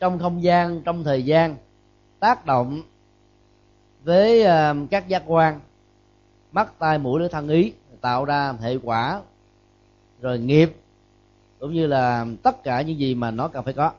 [0.00, 1.56] Trong không gian, trong thời gian,
[2.20, 2.82] tác động
[4.04, 5.60] với ờ, các giác quan,
[6.52, 9.20] mắt, tai, mũi, lưỡi, thân ý, tạo ra hệ quả,
[10.20, 10.76] rồi nghiệp,
[11.58, 13.92] cũng như là tất cả những gì mà nó cần phải có.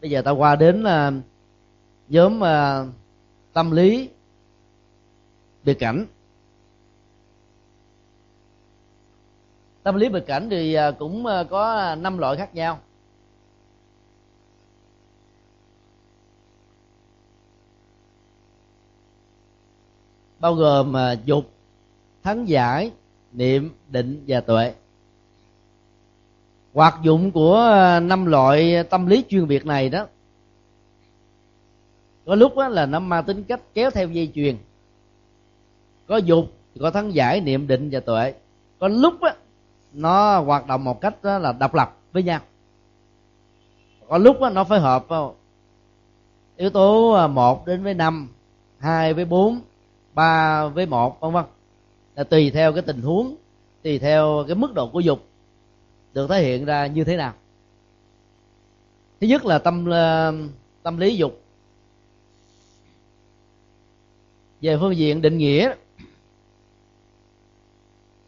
[0.00, 1.12] Bây giờ ta qua đến ờ,
[2.08, 2.86] nhóm ờ,
[3.52, 4.08] tâm lý,
[5.64, 6.06] biệt cảnh.
[9.88, 12.78] Tâm lý biệt cảnh thì à, cũng à, có năm loại khác nhau.
[20.38, 21.50] Bao gồm à, dục,
[22.22, 22.90] thắng giải,
[23.32, 24.74] niệm, định và tuệ.
[26.74, 27.72] Hoạt dụng của
[28.02, 30.06] năm loại tâm lý chuyên biệt này đó,
[32.26, 34.56] có lúc đó là nó mang tính cách kéo theo dây chuyền.
[36.06, 38.34] Có dục, có thắng giải, niệm, định và tuệ.
[38.78, 39.30] Có lúc đó
[39.92, 42.40] nó hoạt động một cách đó là độc lập với nhau.
[44.08, 45.06] Có lúc đó, nó phối hợp
[46.56, 48.28] yếu tố ờ, một đến với năm
[48.78, 49.60] hai với bốn
[50.14, 51.44] ba với một vân vân.
[52.14, 53.36] Là tùy theo cái tình huống
[53.82, 55.24] tùy theo cái mức độ của dục
[56.12, 57.32] được thể hiện ra như thế nào.
[59.20, 60.32] Thứ nhất là tâm à,
[60.82, 61.42] tâm lý dục.
[64.60, 65.74] Về phương diện định nghĩa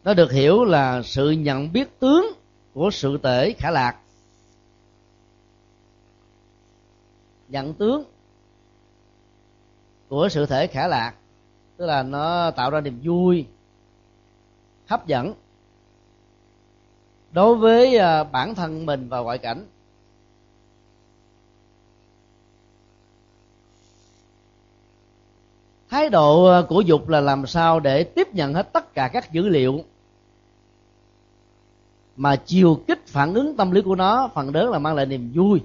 [0.03, 2.25] nó được hiểu là sự nhận biết tướng
[2.73, 3.97] của sự tể khả lạc.
[7.47, 8.03] Nhận tướng
[10.09, 11.13] của sự thể khả lạc,
[11.77, 13.45] tức là nó tạo ra niềm vui,
[14.87, 15.33] hấp dẫn
[17.31, 19.65] đối với à, bản thân mình và ngoại cảnh.
[25.89, 29.31] Thái độ à, của dục là làm sao để tiếp nhận hết tất cả các
[29.31, 29.83] dữ liệu
[32.21, 35.31] mà chiều kích phản ứng tâm lý của nó, phần lớn là mang lại niềm
[35.35, 35.61] vui.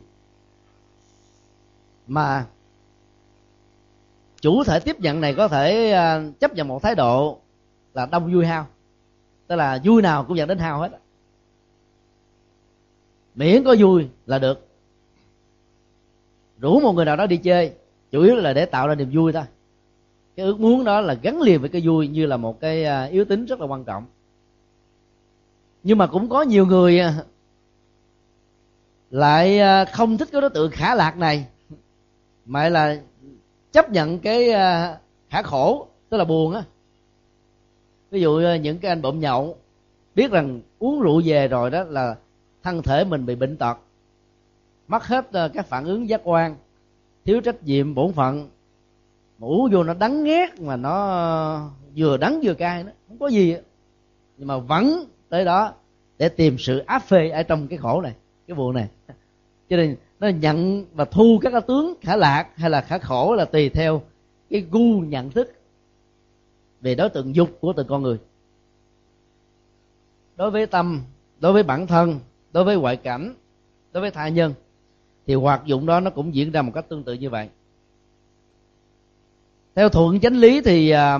[2.06, 2.46] Mà
[4.40, 7.38] chủ thể tiếp nhận này có thể à, chấp nhận một thái độ
[7.94, 8.66] là đông vui hao.
[9.46, 11.00] Tức là vui nào cũng dẫn đến hao hết.
[13.34, 14.68] Miễn có vui là được.
[16.58, 17.72] Rủ một người nào đó đi chơi,
[18.10, 19.44] chủ yếu là để tạo ra niềm vui thôi.
[20.36, 23.04] Cái ước muốn đó là gắn liền với cái vui như là một cái à,
[23.04, 24.06] yếu tính rất là quan trọng
[25.86, 27.14] nhưng mà cũng có nhiều người à,
[29.10, 31.46] lại à, không thích cái đối tượng khả lạc này,
[32.44, 32.96] mà là
[33.72, 36.62] chấp nhận cái à, khả khổ, tức là buồn á.
[38.10, 39.56] Ví dụ những cái anh bộm nhậu,
[40.14, 42.16] biết rằng uống rượu về rồi đó là
[42.62, 43.78] thân thể mình bị bệnh tật,
[44.88, 46.56] mất hết các phản ứng giác quan,
[47.24, 48.48] thiếu trách nhiệm, bổn phận,
[49.38, 53.26] mà uống vô nó đắng ghét mà nó vừa đắng vừa cay nó không có
[53.26, 53.56] gì
[54.36, 55.74] nhưng mà vẫn tới đó,
[56.18, 58.14] để tìm sự áp phê ở trong cái khổ này,
[58.46, 58.88] cái buồn này.
[59.68, 63.34] Cho nên nó nhận và thu các cái tướng khả lạc hay là khả khổ
[63.34, 64.02] là tùy theo
[64.50, 65.52] cái gu nhận thức
[66.80, 68.18] về đối tượng dục của từng con người.
[70.36, 71.02] Đối với tâm,
[71.40, 72.20] đối với bản thân,
[72.52, 73.34] đối với ngoại cảnh,
[73.92, 74.54] đối với tha nhân,
[75.26, 77.48] thì hoạt dụng đó nó cũng diễn ra một cách tương tự như vậy.
[79.74, 81.18] Theo thuận chánh lý thì à,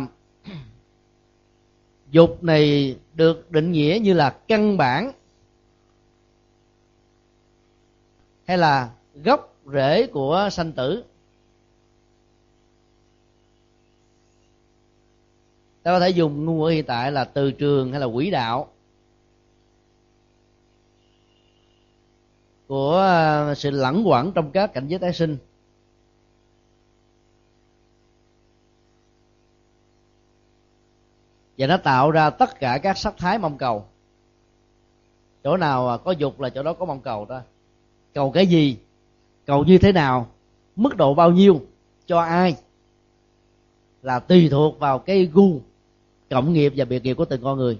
[2.10, 5.12] dục này được định nghĩa như là căn bản
[8.46, 11.04] hay là gốc rễ của sanh tử.
[15.82, 18.68] Ta có thể dùng ngôn ngữ hiện tại là từ trường hay là quỹ đạo
[22.66, 25.36] của ờ, sự lẳng quẩn trong các cảnh giới tái sinh.
[31.58, 33.84] Và nó tạo ra tất cả các sắc thái mong cầu.
[35.44, 37.40] Chỗ nào à, có dục là chỗ đó có mong cầu đó
[38.16, 38.76] cầu cái gì?
[39.46, 40.28] Cầu như thế nào?
[40.76, 41.60] Mức độ bao nhiêu?
[42.06, 42.56] Cho ai?
[44.02, 45.60] Là tùy thuộc vào cái gu,
[46.30, 47.78] cộng nghiệp và biệt nghiệp của từng con người.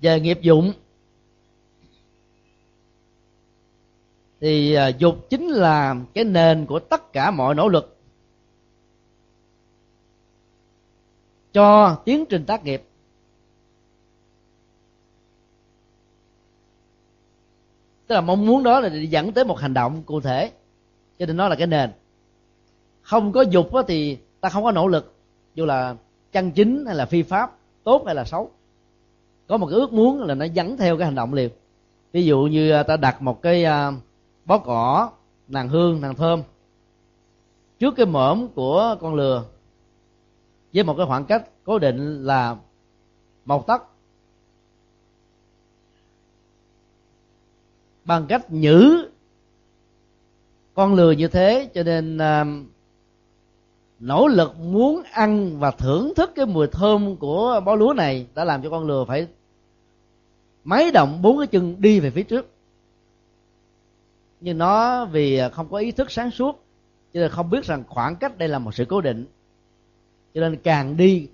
[0.00, 0.72] Về nghiệp dụng,
[4.40, 7.95] thì à, dục chính là cái nền của tất cả mọi nỗ lực.
[11.56, 12.82] Cho tiến trình tác nghiệp.
[18.06, 20.50] Tức là mong muốn đó là dẫn tới một hành động cụ thể,
[21.18, 21.90] cho nên nó là cái nền.
[23.02, 25.14] Không có dục thì ta không có nỗ lực,
[25.54, 25.96] dù là
[26.32, 28.50] chân chính hay là phi pháp, tốt hay là xấu.
[29.46, 31.50] Có một cái ước muốn là nó dẫn theo cái hành động liền.
[32.12, 33.92] Ví dụ như à, ta đặt một cái à,
[34.44, 35.10] bó cỏ,
[35.48, 36.42] nàng hương, nàng thơm
[37.78, 39.44] trước cái mõm của con lừa
[40.76, 42.56] với một cái khoảng cách cố định là
[43.44, 43.82] một tấc.
[48.04, 49.08] Bằng cách nhử
[50.74, 52.66] con lừa như thế cho nên uh,
[54.00, 58.44] nỗ lực muốn ăn và thưởng thức cái mùi thơm của bó lúa này đã
[58.44, 59.26] làm cho con lừa phải
[60.64, 62.50] máy động bốn cái chân đi về phía trước.
[64.40, 66.64] Nhưng nó vì không có ý thức sáng suốt
[67.14, 69.26] cho nên không biết rằng khoảng cách đây là một sự cố định
[70.36, 71.28] cho nên càng đi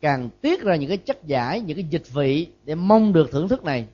[0.00, 3.48] càng tiết ra những cái chất giải những cái dịch vị để mong được thưởng
[3.48, 3.86] thức này.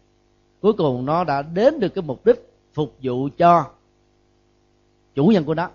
[0.60, 3.64] Cuối cùng nó đã đến được cái mục đích phục vụ cho
[5.14, 5.70] chủ nhân của nó.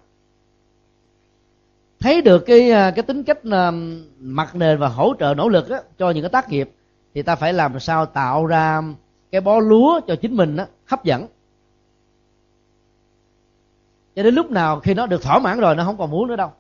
[2.00, 3.72] Thấy được cái à, cái tính cách à,
[4.19, 6.69] mặt nền và hỗ trợ nỗ lực á, cho những cái tác nghiệp
[7.13, 8.82] thì ta phải làm sao tạo ra
[9.32, 11.28] cái bó lúa cho chính mình á, hấp dẫn.
[14.15, 16.36] Cho đến lúc nào khi nó được thỏa mãn rồi nó không còn muốn nữa
[16.36, 16.52] đâu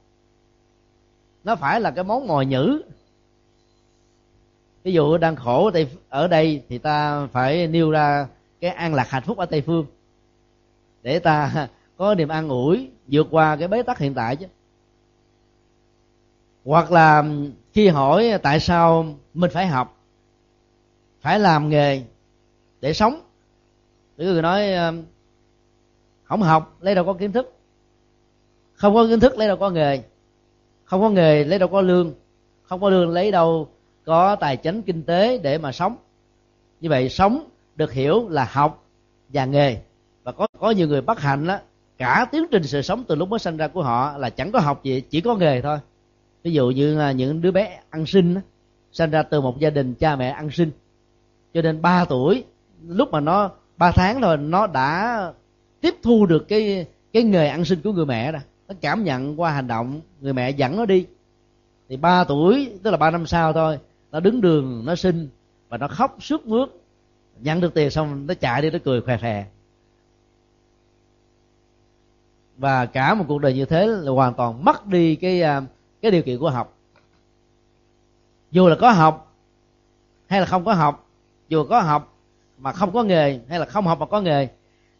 [1.43, 2.81] nó phải là cái món mồi nhữ
[4.83, 8.27] ví dụ đang khổ ở đây, ở đây thì ta phải nêu ra
[8.59, 9.85] cái an lạc hạnh phúc ở tây phương.
[11.01, 14.45] Để ta có niềm an ủi vượt qua cái bế tắc hiện tại chứ.
[16.65, 17.23] Hoặc là
[17.73, 19.97] khi hỏi tại sao mình phải học
[21.21, 22.01] phải làm nghề
[22.81, 23.21] để sống.
[24.17, 24.93] Thì người nói ờ,
[26.23, 27.53] không học lấy đâu có kiến thức.
[28.73, 30.03] Không có kiến thức lấy đâu có nghề
[30.93, 32.13] không có nghề lấy đâu có lương.
[32.63, 33.67] Không có lương lấy đâu
[34.05, 35.95] có tài chính kinh tế để mà sống.
[36.81, 37.43] Như vậy sống
[37.75, 38.85] được hiểu là học
[39.29, 39.77] và nghề.
[40.23, 41.57] Và có có nhiều người bất hạnh đó
[41.97, 44.59] cả tiến trình sự sống từ lúc mới sinh ra của họ là chẳng có
[44.59, 45.77] học gì chỉ có nghề thôi.
[46.43, 48.41] Ví dụ như là những đứa bé ăn sinh đó,
[48.91, 50.71] sinh ra từ một gia đình cha mẹ ăn sinh
[51.53, 52.43] cho nên 3 tuổi
[52.87, 55.33] lúc mà nó 3 tháng rồi nó đã
[55.81, 58.41] tiếp thu được cái cái nghề ăn sinh của người mẹ rồi
[58.73, 61.05] nó cảm nhận qua hành động, người mẹ dẫn nó đi.
[61.89, 63.79] Thì ba tuổi, tức là ba năm sau thôi,
[64.11, 65.29] nó đứng đường, nó sinh
[65.69, 66.69] và nó khóc sướt mướt.
[67.39, 69.45] Nhận được tiền xong, nó chạy đi, nó cười khè khè.
[72.57, 75.61] Và cả một cuộc đời như thế là hoàn toàn mất đi cái à,
[76.01, 76.77] cái điều kiện của học.
[78.51, 79.33] Dù là có học
[80.27, 81.09] hay là không có học,
[81.49, 82.13] dù có học
[82.57, 84.47] mà không có nghề hay là không học mà có nghề,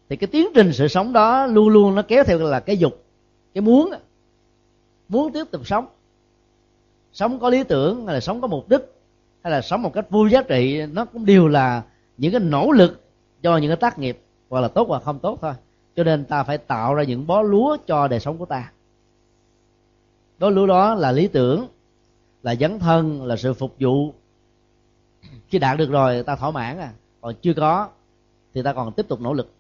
[0.09, 3.02] thì cái tiến trình sự sống đó luôn luôn nó kéo theo là cái dục
[3.53, 3.91] cái muốn
[5.09, 5.85] muốn tiếp tục sống.
[7.13, 8.81] Sống có lý tưởng hay là sống có mục đích
[9.43, 11.83] hay là sống một cách vui giá trị, nó cũng đều là
[12.17, 13.03] những cái nỗ lực
[13.41, 15.53] cho những cái tác nghiệp, hoặc là tốt hoặc không tốt thôi.
[15.95, 18.71] Cho nên ta phải tạo ra những bó lúa cho đời sống của ta.
[20.39, 21.67] Bó lúa đó là lý tưởng,
[22.43, 24.13] là dấn thân, là sự phục vụ.
[25.47, 26.91] Khi đạt được rồi, ta thỏa mãn à.
[27.21, 27.89] Còn chưa có,
[28.53, 29.51] thì ta còn tiếp tục nỗ lực.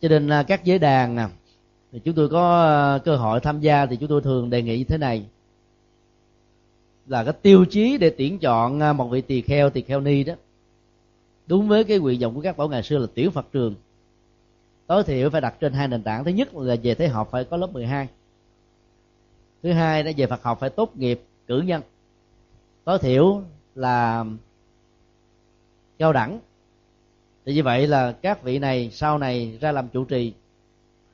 [0.00, 1.26] Cho nên à, các giới đàn nè
[1.92, 4.78] thì chúng tôi có ờ, cơ hội tham gia thì chúng tôi thường đề nghị
[4.78, 5.26] như thế này.
[7.06, 10.24] Là cái tiêu chí để tuyển chọn ờ, một vị tỳ kheo tỳ kheo ni
[10.24, 10.34] đó,
[11.46, 13.74] đúng với cái nguyện vọng của các bảo ngày xưa là tuyển phật trường.
[14.86, 16.24] Tối thiểu phải đặt trên hai nền tảng.
[16.24, 18.08] Thứ nhất là về thế học phải có lớp 12
[19.62, 21.82] thứ hai là về phật học phải tốt nghiệp cử nhân.
[22.84, 23.42] Tối thiểu
[23.74, 24.24] là
[25.98, 26.40] cao đẳng.
[27.44, 30.32] Thì như vậy là các vị này sau này ra làm chủ trì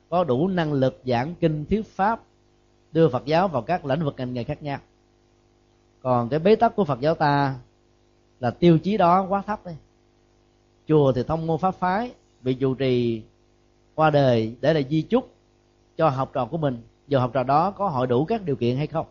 [0.09, 2.21] có đủ năng lực giảng kinh, thuyết pháp,
[2.91, 4.79] đưa phật giáo vào các lĩnh vực ngành nghề khác nhau.
[6.01, 7.55] Còn cái bế tắc của phật giáo ta
[8.39, 9.71] là tiêu chí đó quá thấp đi
[10.87, 13.21] chùa thì thông môn pháp phái, bị chủ trì
[13.95, 15.29] qua đời để là di chúc
[15.97, 16.81] cho học trò của mình.
[17.07, 19.05] Giờ học trò đó có hội đủ các điều kiện hay không?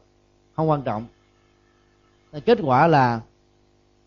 [0.56, 1.06] Không quan trọng.
[2.44, 3.20] Kết quả là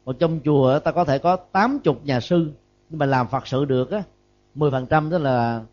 [0.05, 2.51] một trong chùa ta có thể có tám chục nhà sư,
[2.89, 4.03] nhưng mà làm phật sự được á,
[4.55, 5.63] mười phần trăm tức là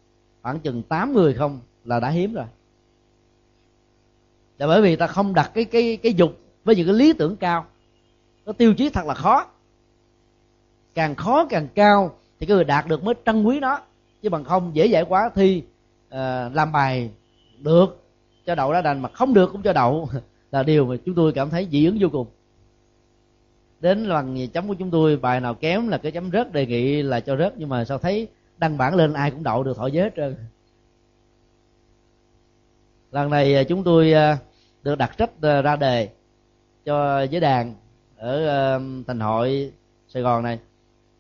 [0.49, 2.45] khoảng chừng tám người không là đã hiếm rồi.
[4.59, 7.37] Là bởi vì ta không đặt cái cái cái dục với những cái lý tưởng
[7.37, 7.67] cao.
[8.47, 9.47] Nó tiêu chí thật là khó.
[10.95, 13.81] Càng khó càng cao thì cái người đạt được mới trân quý nó.
[14.23, 17.11] Chứ bằng không dễ dãi quá thi uh, ờ, làm bài
[17.59, 18.05] được
[18.47, 20.09] cho đậu ra đành mà không được cũng cho đậu
[20.51, 22.27] là điều mà chúng tôi cảm thấy dị ứng vô cùng.
[23.81, 27.03] Đến lần chấm của chúng tôi bài nào kém là cái chấm rớt đề nghị
[27.03, 29.87] là cho rớt nhưng mà sao thấy đăng bản lên ai cũng đậu được thọ
[29.87, 30.37] giới hết trơn.
[33.13, 34.39] Lần này à, chúng tôi à,
[34.83, 36.09] được đặt trách à, ra đề
[36.85, 37.75] cho giới đàn
[38.17, 39.73] ở thành hội
[40.09, 40.59] sài gòn này.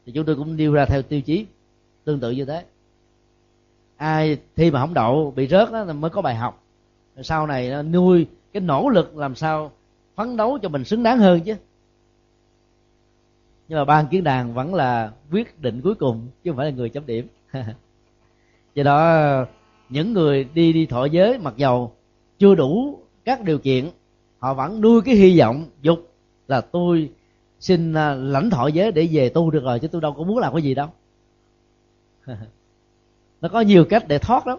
[0.06, 1.46] Thì chúng tôi cũng nêu ra theo tiêu chí
[2.04, 2.64] tương tự như thế.
[3.96, 6.62] Ai thi mà không đậu, bị rớt đó mới có bài học.
[7.22, 9.72] Sau này nó nuôi cái nỗ lực làm sao
[10.14, 11.54] phấn đấu cho mình xứng đáng hơn chứ
[13.68, 16.76] nhưng mà ban kiến đàn vẫn là quyết định cuối cùng, chứ không phải là
[16.76, 17.26] người chấm điểm.
[18.74, 19.46] Do đó,
[19.88, 21.92] những người đi đi thọ giới mặc dầu
[22.38, 23.90] chưa đủ các điều kiện,
[24.38, 25.98] họ vẫn nuôi cái hy vọng, dục
[26.48, 27.10] là tôi
[27.60, 30.38] xin à, lãnh thọ giới để về tu được rồi, chứ tôi đâu có muốn
[30.38, 30.88] làm cái gì đâu.
[33.40, 34.58] Nó có nhiều cách để thoát lắm.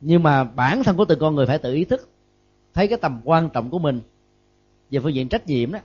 [0.00, 2.08] Nhưng mà bản thân của từng con người phải tự ý thức,
[2.74, 4.00] thấy cái tầm quan trọng của mình
[4.90, 5.78] về phương diện trách nhiệm đó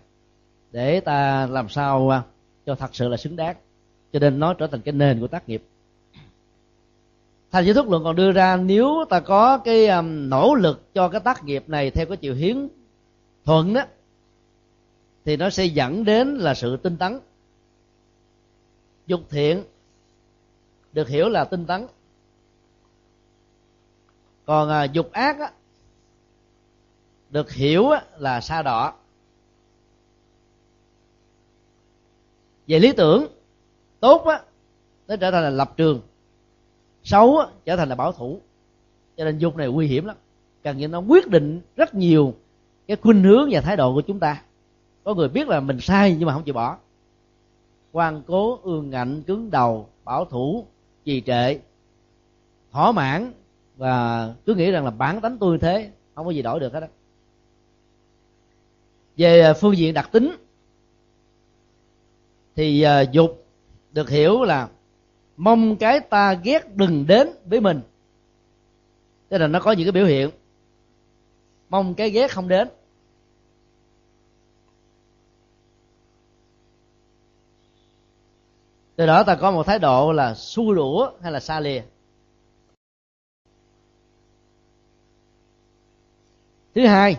[0.76, 2.24] để ta làm sao à,
[2.66, 3.56] cho thật sự là xứng đáng.
[4.14, 5.64] Cho nên nó trở thành cái nền của tác nghiệp.
[7.52, 11.10] Thành giới thức luận còn đưa ra nếu ta có cái um, nỗ lực cho
[11.10, 12.68] cái tác nghiệp này theo cái chiều hiến
[13.46, 13.82] thuận đó
[15.26, 17.20] thì nó sẽ dẫn đến là sự tinh tấn.
[19.08, 19.64] Dục thiện
[20.94, 21.88] được hiểu là tinh tấn.
[24.46, 25.52] Còn à, dục ác á,
[27.30, 28.94] được hiểu á, là sa đọa.
[32.68, 33.28] Về lý tưởng,
[34.00, 34.42] tốt á,
[35.08, 36.02] nó trở thành là lập trường.
[37.04, 38.40] Xấu á, trở thành là bảo thủ.
[39.18, 40.16] Cho nên dục này nguy hiểm lắm.
[40.64, 42.34] Càng như nó quyết định rất nhiều
[42.88, 44.42] cái khuynh hướng và thái độ của chúng ta.
[45.04, 46.78] Có người biết là mình sai nhưng mà không chịu bỏ.
[47.92, 50.66] Quan cố, ương ngạnh, cứng đầu, bảo thủ,
[51.06, 51.60] trì trệ,
[52.72, 53.32] thỏa mãn
[53.78, 56.80] và cứ nghĩ rằng là bản tánh tôi thế, không có gì đổi được hết
[56.80, 56.88] á.
[59.18, 60.36] Về phương diện đặc tính
[62.56, 63.46] thì uh, dục
[63.92, 64.70] được hiểu là
[65.38, 67.82] mong cái ta ghét đừng đến với mình.
[69.30, 70.30] Tức là nó có những cái biểu hiện.
[71.70, 72.68] Mong cái ghét không đến.
[78.96, 81.82] Từ đó ta có một thái độ là xua đũa hay là xa lìa.
[86.76, 87.18] Thứ hai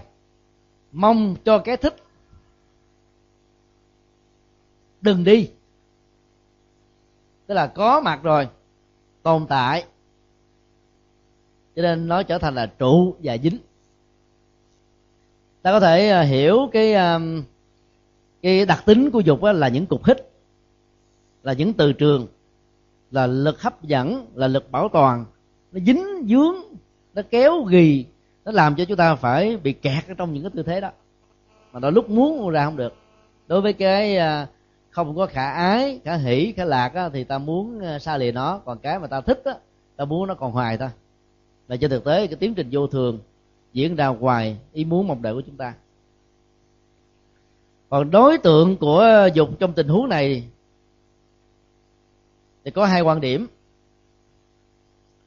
[0.93, 1.97] mong cho cái thích
[5.07, 5.51] đừng đi.
[7.47, 8.49] Tức là có mặt rồi
[9.23, 9.85] tồn tại.
[11.77, 13.59] Cho nên nó trở thành là trụ và dính.
[15.63, 17.19] Ta có thể à, hiểu cái à,
[18.43, 20.17] cái đặc tính của dục là những cục hít
[21.43, 22.27] là những từ trường
[23.11, 25.25] là lực hấp dẫn là lực bảo toàn.
[25.73, 26.55] Nó dính dướng
[27.15, 28.07] nó kéo gì,
[28.45, 30.91] nó làm cho chúng ta phải bị kẹt ở trong những cái tư thế đó.
[31.73, 32.95] Mà đôi lúc muốn ra không được.
[33.47, 34.47] Đối với cái à,
[34.97, 38.33] không có khả ái khả hỷ khả lạc á, thì ta muốn ờ, xa lìa
[38.33, 38.61] nó.
[38.65, 39.55] Còn cái mà ta thích á,
[39.97, 40.89] ta muốn nó còn hoài thôi
[41.69, 43.19] là trên thực tế cái tiến trình vô thường
[43.73, 45.75] diễn ra hoài ý muốn mong đợi của chúng ta.
[47.89, 50.45] Còn đối tượng của dục trong tình huống này
[52.65, 53.47] thì có hai quan điểm.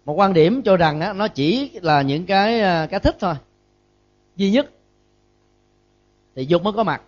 [0.05, 3.35] Một quan điểm cho rằng á, nó chỉ là những cái ờ, cái thích thôi.
[4.35, 4.71] Duy nhất
[6.35, 7.01] thì dục mới có mặt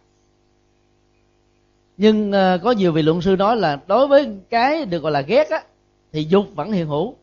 [2.01, 5.21] nhưng ờ, có nhiều vị luận sư nói là đối với cái được gọi là
[5.21, 5.63] ghét á
[6.11, 7.15] thì dục vẫn hiện hữu.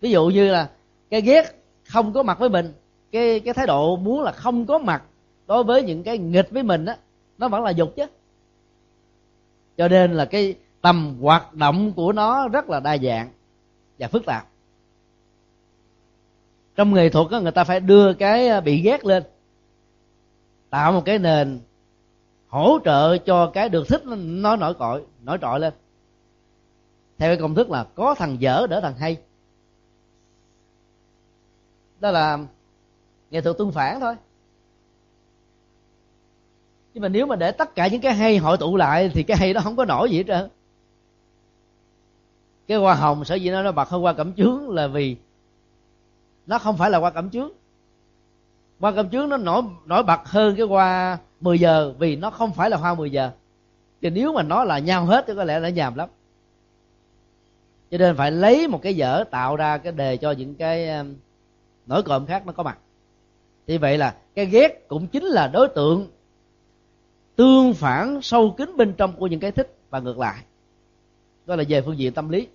[0.00, 0.70] Ví dụ như là
[1.10, 2.72] cái ghét không có mặt với mình
[3.12, 5.02] cái cái thái độ muốn là không có mặt
[5.46, 6.96] đối với những cái nghịch với mình á
[7.38, 8.04] nó vẫn là dục chứ.
[9.76, 13.28] Cho nên là cái tầm hoạt động của nó rất là đa dạng
[13.98, 14.46] và phức tạp.
[16.76, 19.22] Trong nghệ thuật đó, người ta phải đưa cái ờ, bị ghét lên
[20.70, 21.60] tạo một cái nền
[22.48, 25.74] hỗ trợ cho cái được thích nó nổi cội, nổi trội lên.
[27.18, 29.16] Theo cái công thức là có thằng dở đỡ thằng hay.
[32.00, 32.38] Đó là
[33.30, 34.14] nghệ thuật tương phản thôi.
[36.94, 39.36] Nhưng mà nếu mà để tất cả những cái hay hội tụ lại thì cái
[39.36, 40.50] hay đó không có nổi gì hết trơn.
[42.66, 45.16] Cái hoa hồng sở dĩ nó nó bật hơn hoa cẩm chướng là vì
[46.46, 47.50] nó không phải là hoa cẩm chướng.
[48.80, 52.52] Hoa cẩm chướng nó nổi nổi bật hơn cái hoa 10 giờ, vì nó không
[52.52, 53.30] phải là hoa 10 giờ.
[54.02, 56.08] Thì nếu mà nó là nhau hết thì có lẽ đã nhàm lắm.
[57.90, 61.04] Cho nên phải lấy một cái dở tạo ra cái đề cho những cái
[61.86, 62.78] nỗi cộm khác nó có mặt.
[63.66, 66.06] Thì vậy là cái ghét cũng chính là đối tượng
[67.36, 70.42] tương phản sâu kín bên trong của những cái thích và ngược lại.
[71.46, 72.48] Đó là về phương diện tâm lý.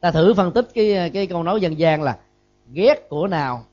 [0.00, 2.18] Ta thử phân tích cái cái câu nói dân gian là
[2.72, 3.64] ghét của nào,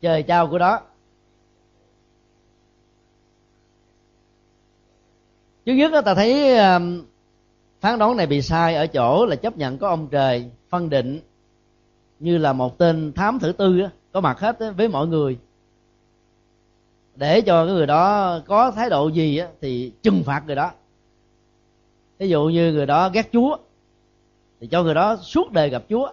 [0.00, 0.80] trời trao của đó.
[5.64, 6.56] Trước nhất ta thấy
[7.80, 11.20] phán đoán này bị sai ở chỗ là chấp nhận có ông trời phân định
[12.18, 13.82] như là một tên thám thử tư
[14.12, 15.38] có mặt hết với mọi người.
[17.16, 20.72] Để cho cái người đó có thái độ gì thì trừng phạt người đó.
[22.18, 23.56] Ví dụ như người đó ghét chúa,
[24.60, 26.12] thì cho người đó suốt đời gặp chúa.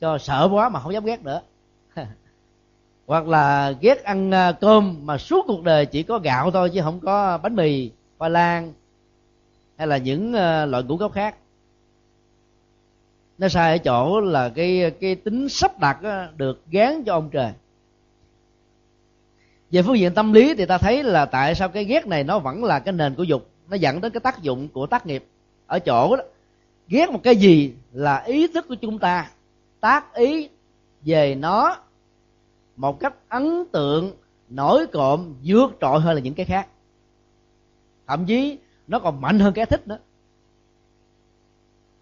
[0.00, 1.40] Cho sợ quá mà không dám ghét nữa.
[3.06, 6.80] Hoặc là ghét ăn à, cơm mà suốt cuộc đời chỉ có gạo thôi chứ
[6.82, 7.90] không có bánh mì
[8.20, 8.72] khoai lang
[9.76, 11.36] hay là những ờ, loại ngũ cốc khác.
[13.38, 17.30] Nó sai ở chỗ là cái cái tính sắp đặt ờ, được gán cho ông
[17.30, 17.52] trời.
[19.70, 22.38] Về phương diện tâm lý thì ta thấy là tại sao cái ghét này nó
[22.38, 25.24] vẫn là cái nền của dục, nó dẫn đến cái tác dụng của tác nghiệp.
[25.66, 26.22] Ở chỗ đó,
[26.88, 29.30] ghét một cái gì là ý thức của chúng ta,
[29.80, 30.48] tác ý
[31.04, 31.76] về nó
[32.76, 34.12] một cách ấn tượng,
[34.48, 36.66] nổi cộm, vượt trội hơn là những cái khác
[38.10, 38.58] thậm chí,
[38.88, 39.98] nó còn mạnh hơn cái thích nữa.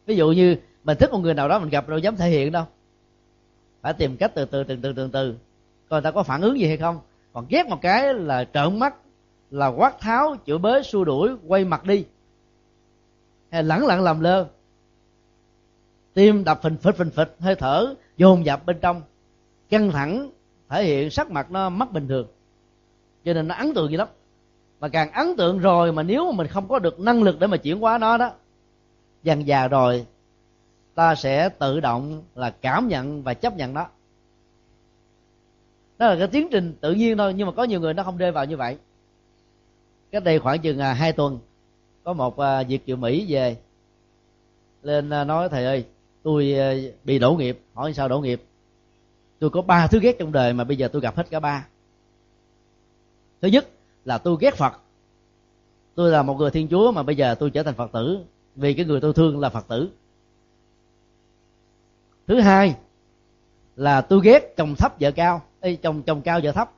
[0.06, 2.52] Ví dụ như, mình thích một người nào đó mình gặp đâu dám thể hiện
[2.52, 2.64] đâu.
[3.80, 5.34] Phải tìm cách từ từ từ từ từ từ.
[5.88, 7.00] Coi người ta có phản ứng gì hay không.
[7.32, 8.94] Còn ghét một cái là trợn mắt,
[9.50, 12.04] là quát tháo, chửi bới, xua đuổi, quay mặt đi.
[13.50, 14.46] Hay lẳng lặng làm lơ.
[16.14, 19.02] Tim đập phình phịch phình phịch, hơi thở dồn dập bên trong.
[19.70, 20.30] Căng thẳng,
[20.68, 22.26] thể hiện sắc mặt nó mất bình thường.
[23.24, 24.08] Cho nên nó ấn tượng gì lắm
[24.80, 27.46] mà càng ấn tượng rồi mà nếu mà mình không có được năng lực để
[27.46, 28.32] mà chuyển hóa nó đó,
[29.22, 30.06] dần già rồi,
[30.94, 33.88] ta sẽ tự động là cảm nhận và chấp nhận nó.
[35.98, 38.16] Đó là cái tiến trình tự nhiên thôi, nhưng mà có nhiều người nó không
[38.16, 38.76] rơi vào như vậy.
[40.10, 41.38] Cách đây khoảng chừng à, hai tuần,
[42.04, 43.56] có một à, việc việt kiều mỹ về.
[44.82, 45.84] Lên à, nói, thầy ơi,
[46.22, 46.56] tôi
[47.04, 47.60] bị đổ nghiệp.
[47.74, 48.42] Hỏi sao đổ nghiệp?
[49.38, 51.66] Tôi có ba thứ ghét trong đời mà bây giờ tôi gặp hết cả ba.
[53.40, 53.68] Thứ nhất
[54.08, 54.72] là tôi ghét phật.
[55.94, 58.24] Tôi là một người thiên chúa mà bây giờ tôi trở thành phật tử
[58.56, 59.90] vì cái người tôi thương là phật tử.
[62.26, 62.76] Thứ hai
[63.76, 65.42] là tôi ghét chồng thấp vợ cao.
[65.60, 66.72] Ê, chồng chồng cao vợ thấp.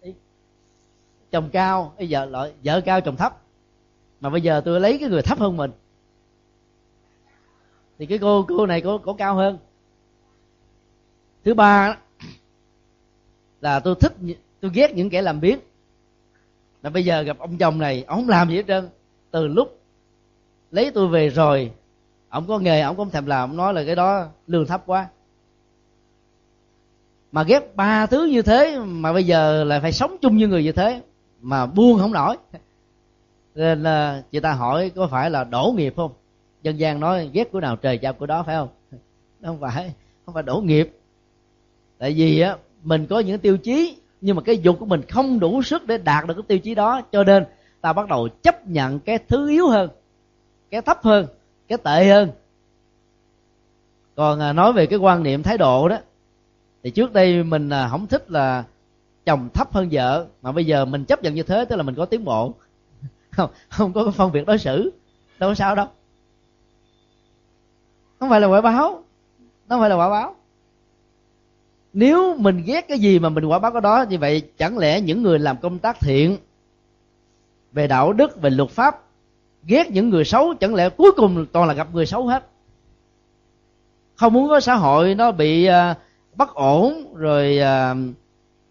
[0.00, 0.12] Ê,
[1.30, 3.42] chồng cao Ê, vợ loại vợ cao chồng thấp.
[4.20, 5.70] Mà bây giờ tôi lấy cái người thấp hơn mình.
[7.98, 9.58] Thì cái cô cô này có có cao hơn.
[11.44, 11.98] Thứ ba
[13.60, 14.12] là tôi thích
[14.60, 15.58] tôi ghét những kẻ làm biếng
[16.86, 18.88] là bây giờ gặp ông chồng này, ông không làm gì hết trơn.
[19.30, 19.78] Từ lúc
[20.70, 21.70] lấy tôi về rồi,
[22.28, 25.08] ông có nghề, ông không thèm làm, ông nói là cái đó lương thấp quá.
[27.32, 30.64] Mà ghép ba thứ như thế, mà bây giờ lại phải sống chung như người
[30.64, 31.00] như thế,
[31.40, 32.36] mà buông không nổi.
[33.54, 36.12] Nên là chị ta hỏi có phải là đổ nghiệp không?
[36.62, 38.68] Dân gian nói ghét của nào trời chào của đó, phải không?
[39.42, 39.92] Không phải
[40.26, 40.98] không phải đổ nghiệp.
[41.98, 45.40] Tại vì á, mình có những tiêu chí nhưng mà cái dục của mình không
[45.40, 47.44] đủ sức để đạt được cái tiêu chí đó, cho nên
[47.80, 49.90] ta bắt đầu chấp nhận cái thứ yếu hơn,
[50.70, 51.26] cái thấp hơn,
[51.68, 52.30] cái tệ hơn.
[54.14, 55.98] Còn à, nói về cái quan niệm thái độ đó,
[56.82, 58.64] thì trước đây mình à, không thích là
[59.26, 61.94] chồng thấp hơn vợ, mà bây giờ mình chấp nhận như thế, tức là mình
[61.94, 62.54] có tiến bộ.
[63.30, 64.92] Không không có phân biệt đối xử,
[65.38, 65.86] đâu có sao đâu.
[68.20, 69.02] Không phải là quả báo
[69.68, 70.34] nó không phải là quả báo
[71.96, 75.00] nếu mình ghét cái gì mà mình quả báo cái đó, như vậy chẳng lẽ
[75.00, 76.36] những người làm công tác thiện
[77.72, 79.02] về đạo đức, về luật pháp,
[79.64, 82.46] ghét những người xấu, chẳng lẽ cuối cùng toàn là gặp người xấu hết?
[84.14, 85.94] Không muốn có xã hội nó bị à,
[86.34, 87.94] bất ổn, rồi à,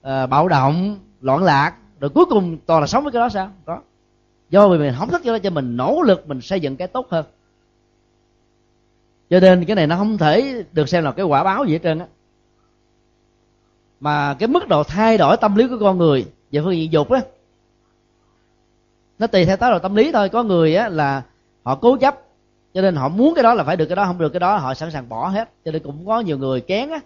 [0.02, 3.52] à, bạo động, loạn lạc, rồi cuối cùng toàn là sống với cái đó sao?
[3.66, 3.80] Có.
[4.50, 6.88] Do vì mình không thích cái đó cho mình nỗ lực mình xây dựng cái
[6.88, 7.26] tốt hơn.
[9.30, 11.80] Cho nên cái này nó không thể được xem là cái quả báo gì hết
[11.84, 12.06] trơn á
[14.00, 17.10] mà cái mức độ thay đổi tâm lý của con người, về phương diện dục
[17.10, 17.22] á,
[19.20, 20.30] nó tùy theo tác độ tâm lý thôi.
[20.30, 21.24] Có người á là
[21.64, 22.22] họ cố chấp,
[22.74, 24.58] cho nên họ muốn cái đó là phải được cái đó, không được cái đó,
[24.58, 25.50] họ sẵn sàng bỏ hết.
[25.66, 27.00] Cho nên cũng có nhiều người kén á,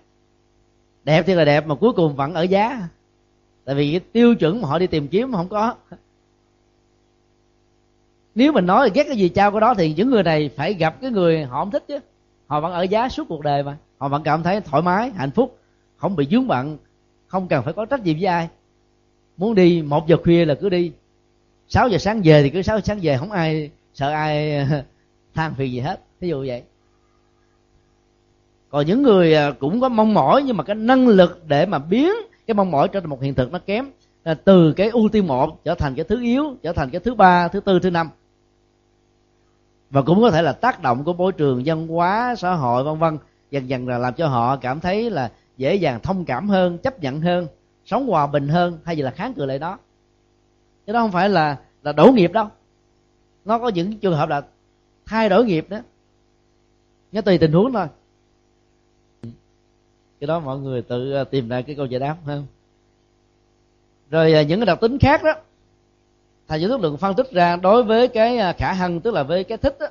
[1.03, 2.87] đẹp thì là đẹp mà cuối cùng vẫn ở giá.
[3.65, 5.75] Tại vì cái tiêu chuẩn mà họ đi tìm kiếm không có.
[8.35, 10.73] Nếu mình nói là ghét cái gì trao cái đó thì những người này phải
[10.73, 11.99] gặp cái người họ không thích chứ.
[12.47, 13.77] Họ vẫn ở giá suốt cuộc đời mà.
[13.97, 15.58] Họ vẫn cảm thấy thoải mái, hạnh phúc
[15.99, 16.77] không bị dướng bận,
[17.27, 18.49] không cần phải có trách nhiệm với ai.
[19.37, 20.91] Muốn đi, một giờ khuya là cứ đi.
[21.67, 24.65] 6 giờ sáng về thì cứ 6 giờ sáng về, không ai sợ ai
[25.33, 26.63] than phiền gì hết ví dụ vậy.
[28.69, 31.79] Còn những người à, cũng có mong mỏi nhưng mà cái năng lực để mà
[31.79, 32.11] biến
[32.47, 33.85] cái mong mỏi trở thành một hiện thực nó kém,
[34.23, 37.15] là từ cái ưu tiên một trở thành cái thứ yếu, trở thành cái thứ
[37.15, 38.09] ba, thứ tư, thứ năm.
[39.89, 42.97] Và cũng có thể là tác động của môi trường, văn hóa, xã hội, vân
[42.97, 43.17] vân,
[43.51, 46.99] dần dần là làm cho họ cảm thấy là dễ dàng thông cảm hơn chấp
[46.99, 47.47] nhận hơn
[47.85, 49.77] sống hòa bình hơn hay là kháng cự lại đó.
[50.87, 52.47] Chứ đó không phải là là đổ nghiệp đâu.
[53.45, 54.41] Nó có những trường hợp là
[55.05, 55.79] thay đổi nghiệp đó.
[57.11, 57.87] Nó tùy tình huống thôi.
[60.19, 62.45] Cái đó mọi người tự ờ, tìm ra cái câu giải đáp không?
[64.09, 65.33] Rồi ờ, những cái đặc tính khác đó.
[66.47, 69.23] Thầy giáo thức lượng phân tích ra đối với cái ờ, khả hăng tức là
[69.23, 69.87] với cái thích đó,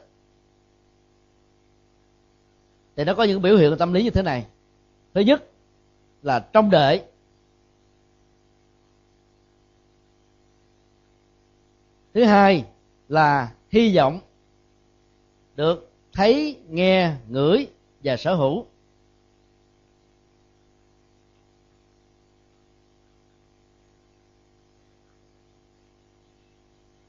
[2.97, 4.47] thì nó có những biểu hiện tâm lý như thế này.
[5.14, 5.48] Thứ nhất
[6.23, 7.05] là trong đợi
[12.14, 12.64] thứ hai
[13.09, 14.21] là hy vọng
[15.57, 17.66] được thấy, nghe, ngửi
[18.05, 18.66] và sở hữu.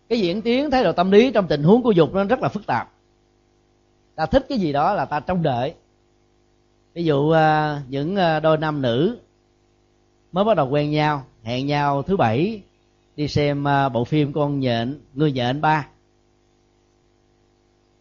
[0.09, 2.49] Cái diễn tiến thái độ tâm lý trong tình huống của dục nó rất là
[2.49, 2.91] phức tạp.
[4.15, 5.73] Ta thích cái gì đó là ta trông đợi
[6.93, 9.17] ví dụ à, những à, đôi nam nữ
[10.31, 12.61] mới bắt đầu quen nhau, hẹn nhau thứ bảy,
[13.15, 15.87] đi xem à, bộ phim con nhện, người nhện ba.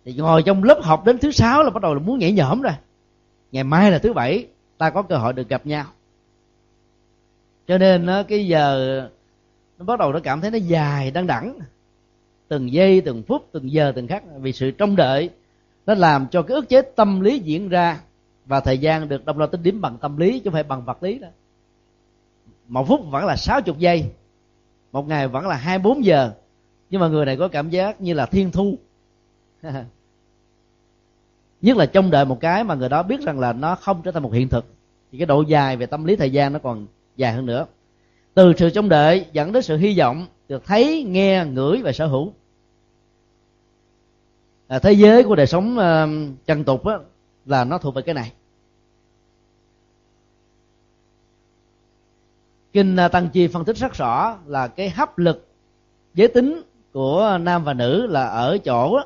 [0.04, 2.62] Thì ngồi trong lớp học đến thứ sáu là bắt đầu là muốn nhảy nhõm
[2.62, 2.72] rồi.
[3.52, 4.46] Ngày mai là thứ bảy,
[4.78, 5.84] ta có cơ hội được gặp nhau.
[7.66, 9.08] Cho nên nó cái giờ
[9.78, 11.58] nó bắt đầu nó cảm thấy nó dài đang đẳng.
[12.48, 14.22] Từng giây, từng phút, từng giờ, từng khắc.
[14.40, 15.30] Vì sự trông đợi
[15.86, 18.00] nó làm cho cái ức chế tâm lý diễn ra
[18.48, 20.84] và thời gian được đông đo tính điểm bằng tâm lý chứ không phải bằng
[20.84, 21.28] vật lý đó.
[22.68, 24.10] Một phút vẫn là 60 giây
[24.92, 26.32] một ngày vẫn là 24 giờ.
[26.90, 28.78] Nhưng mà người này có cảm giác như là thiên thu.
[31.62, 34.10] Nhất là trong đợi một cái mà người đó biết rằng là nó không trở
[34.10, 34.66] thành một hiện thực
[35.12, 36.86] thì cái độ dài về tâm lý thời gian nó còn
[37.16, 37.66] dài hơn nữa.
[38.34, 42.06] Từ sự trông đợi dẫn đến sự hy vọng được thấy nghe ngửi và sở
[42.06, 42.32] hữu.
[44.68, 46.94] À, thế giới của đời sống uh, chân tục á,
[47.46, 48.32] là nó thuộc về cái này.
[52.72, 55.48] Kinh à, tăng chi phân tích rất rõ là cái hấp lực
[56.14, 56.62] giới tính
[56.92, 59.00] của nam và nữ là ở chỗ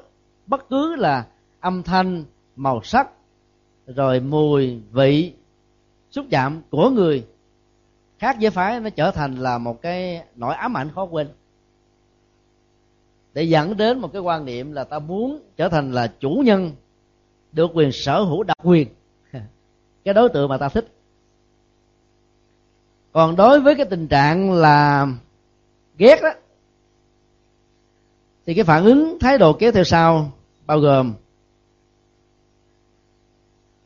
[0.47, 1.27] bất cứ là
[1.61, 2.25] âm thanh,
[2.57, 3.09] màu sắc,
[3.87, 5.33] rồi mùi, vị,
[6.11, 7.27] xúc chạm của người.
[8.19, 11.29] Khác giới phái nó trở thành là một cái nỗi ám ảnh khó quên.
[13.35, 16.71] Để dẫn đến một cái quan niệm là ta muốn trở thành là chủ nhân,
[17.53, 18.89] được quyền sở hữu đặc quyền.
[20.05, 20.89] Cái đối tượng mà ta thích
[23.13, 25.07] còn đối với cái tình trạng là
[25.99, 26.31] ghét đó
[28.47, 30.33] thì cái phản ứng, thái độ kéo theo sau
[30.67, 31.15] bao gồm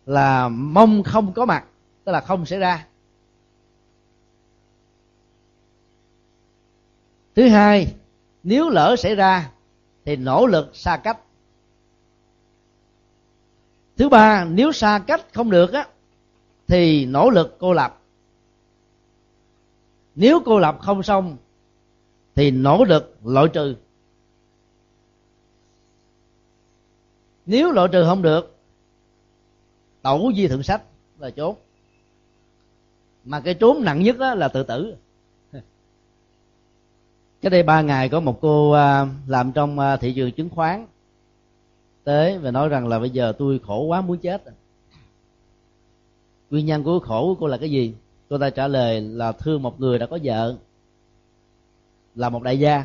[0.07, 1.64] là mong không có mặt,
[2.05, 2.87] tức là không xảy ra.
[7.35, 7.95] Thứ hai,
[8.43, 9.51] nếu lỡ xảy ra
[10.05, 11.18] thì nỗ lực xa cách.
[13.97, 15.87] Thứ ba, nếu xa cách không được á,
[16.68, 18.01] thì nỗ lực cô lập
[20.17, 21.37] nếu cô lập không xong,
[22.35, 23.77] thì nỗ lực loại trừ.
[27.47, 28.57] Nếu loại trừ không được,
[30.03, 30.83] tẩu di thượng sách
[31.19, 31.57] là trốn
[33.27, 34.97] mà cái trốn nặng nhất đó là tự tử.
[37.41, 40.87] Cái đây ba ngày có một cô à, làm trong à, thị trường chứng khoán.
[42.05, 44.43] Tới và nói rằng là bây giờ tôi khổ quá, muốn chết.
[46.51, 47.95] Nguyên nhân của khổ của cô là cái gì?
[48.29, 50.57] Cô ta trả lời là thương một người đã có vợ
[52.14, 52.85] là một đại gia.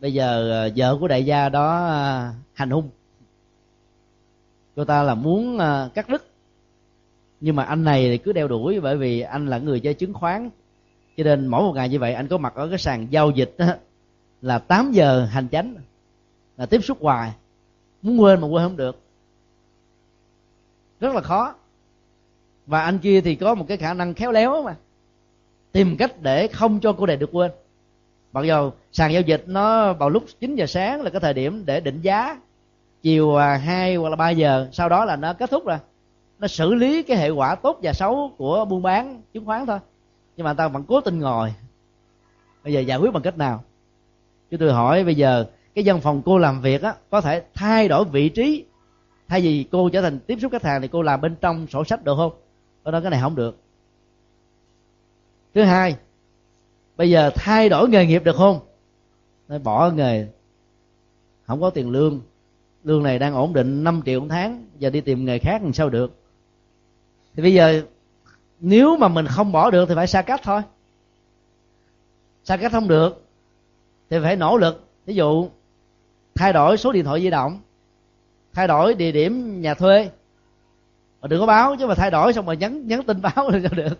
[0.00, 2.88] Bây giờ ờ, vợ của đại gia đó ờ, hành hung.
[4.76, 6.26] Cô ta là muốn ờ, cắt đứt.
[7.40, 10.14] Nhưng mà anh này thì cứ đeo đuổi bởi vì anh là người chơi chứng
[10.14, 10.50] khoán.
[11.16, 13.54] Cho nên mỗi một ngày như vậy anh có mặt ở cái sàn giao dịch
[13.58, 13.66] đó,
[14.42, 15.74] là 8 giờ hành chánh
[16.56, 17.32] là tiếp xúc hoài.
[18.02, 19.00] Muốn quên mà quên không được.
[21.00, 21.54] Rất là khó
[22.66, 24.76] và anh kia thì có một cái khả năng khéo léo mà.
[25.72, 27.50] Tìm cách để không cho cô này được quên.
[28.32, 31.62] Mặc dù sàn giao dịch nó vào lúc 9 giờ sáng là cái thời điểm
[31.66, 32.40] để định giá.
[33.02, 35.78] Chiều à, 2 hoặc là 3 giờ, sau đó là nó kết thúc rồi.
[36.38, 39.78] Nó xử lý cái hệ quả tốt và xấu của buôn bán, chứng khoán thôi.
[40.36, 41.54] Nhưng mà ta vẫn cố tình ngồi.
[42.64, 43.64] Bây giờ giải quyết bằng cách nào?
[44.50, 45.44] Chứ tôi hỏi bây giờ,
[45.74, 48.64] cái văn phòng cô làm việc á, có thể thay đổi vị trí
[49.28, 51.84] thay vì cô trở thành tiếp xúc khách hàng thì cô làm bên trong sổ
[51.84, 52.32] sách được không?
[52.84, 53.58] Ở nói cái này không được.
[55.54, 55.96] Thứ hai,
[56.96, 58.60] bây giờ thay đổi nghề nghiệp được không?
[59.48, 60.26] Nó bỏ nghề,
[61.46, 62.20] không có tiền lương.
[62.84, 65.72] Lương này đang ổn định 5 triệu một tháng, giờ đi tìm nghề khác làm
[65.72, 66.12] sao được?
[67.36, 67.82] Thì bây giờ,
[68.60, 70.62] nếu mà mình không bỏ được thì phải xa cách thôi.
[72.44, 73.24] Xa cách không được,
[74.10, 74.84] thì phải nỗ lực.
[75.06, 75.48] Ví dụ,
[76.34, 77.60] thay đổi số điện thoại di động,
[78.52, 80.10] thay đổi địa điểm nhà thuê
[81.24, 83.58] mà đừng có báo, chứ mà thay đổi xong rồi nhắn nhắn tin báo là
[83.62, 83.98] cho được.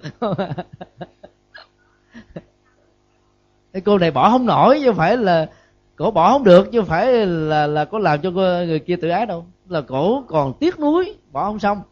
[3.73, 5.51] Cái cô này bỏ không nổi, chứ phải là,
[5.97, 9.27] cổ bỏ không được, chứ phải là là có làm cho người kia tự ái
[9.27, 9.47] đâu.
[9.69, 11.83] Là cổ còn tiếc nuối, bỏ không xong.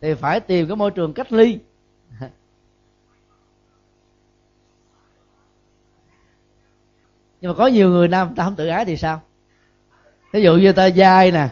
[0.00, 1.58] Thì phải tìm cái môi trường cách ly.
[7.40, 9.20] Nhưng mà có nhiều người nam ta không tự ái thì sao?
[10.32, 11.48] Ví dụ như ta dai nè.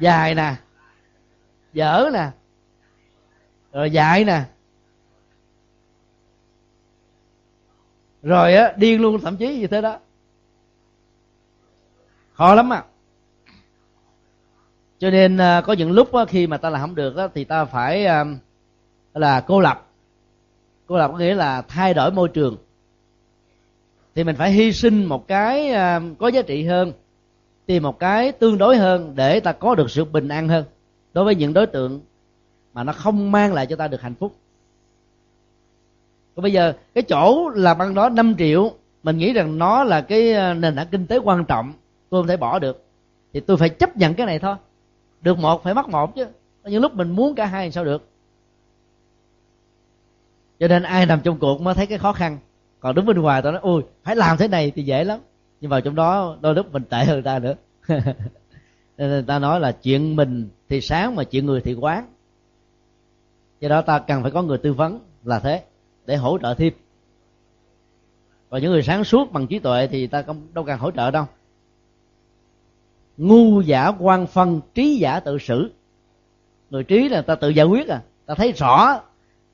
[0.00, 0.54] Dài nè
[1.76, 2.30] dở nè,
[3.72, 4.42] rồi dại nè.
[8.22, 9.98] Rồi á, điên luôn, thậm chí như thế đó.
[12.32, 12.84] Khó lắm à.
[14.98, 18.06] Cho nên à, có những lúc khi mà ta làm không được thì ta phải
[18.06, 18.24] à,
[19.14, 19.86] là cô lập.
[20.86, 22.56] Cô lập có nghĩa là thay đổi môi trường.
[24.14, 26.92] Thì mình phải hy sinh một cái à, có giá trị hơn,
[27.66, 30.64] tìm một cái tương đối hơn để ta có được sự bình an hơn
[31.16, 32.00] đối với những đối tượng
[32.74, 34.34] mà nó không mang lại cho ta được hạnh phúc.
[36.34, 40.00] Còn bây giờ, cái chỗ làm ăn đó 5 triệu, mình nghĩ rằng nó là
[40.00, 41.72] cái ờ, nền tảng kinh tế quan trọng,
[42.10, 42.84] tôi không thể bỏ được.
[43.32, 44.54] Thì tôi phải chấp nhận cái này thôi.
[45.20, 46.26] Được một phải mất một chứ.
[46.64, 48.08] Những lúc mình muốn cả hai sao được?
[50.60, 52.38] Cho nên ai nằm trong cuộc mới thấy cái khó khăn.
[52.80, 55.18] Còn đứng bên ngoài tao nói ui phải làm thế này thì dễ lắm.
[55.60, 57.54] Nhưng vào trong đó, đôi lúc mình tệ hơn ta nữa.
[58.98, 62.06] nên người ta nói là chuyện mình thì sáng mà chuyện người thì quán.
[63.60, 65.64] Do đó ta cần phải có người tư vấn là thế,
[66.06, 66.72] để hỗ trợ thêm.
[68.50, 71.10] Còn những người sáng suốt bằng trí tuệ thì ta không, đâu cần hỗ trợ
[71.10, 71.24] đâu.
[73.16, 75.70] Ngu giả quan phân, trí giả tự xử.
[76.70, 79.00] Người trí là ta tự giải quyết à ta thấy rõ.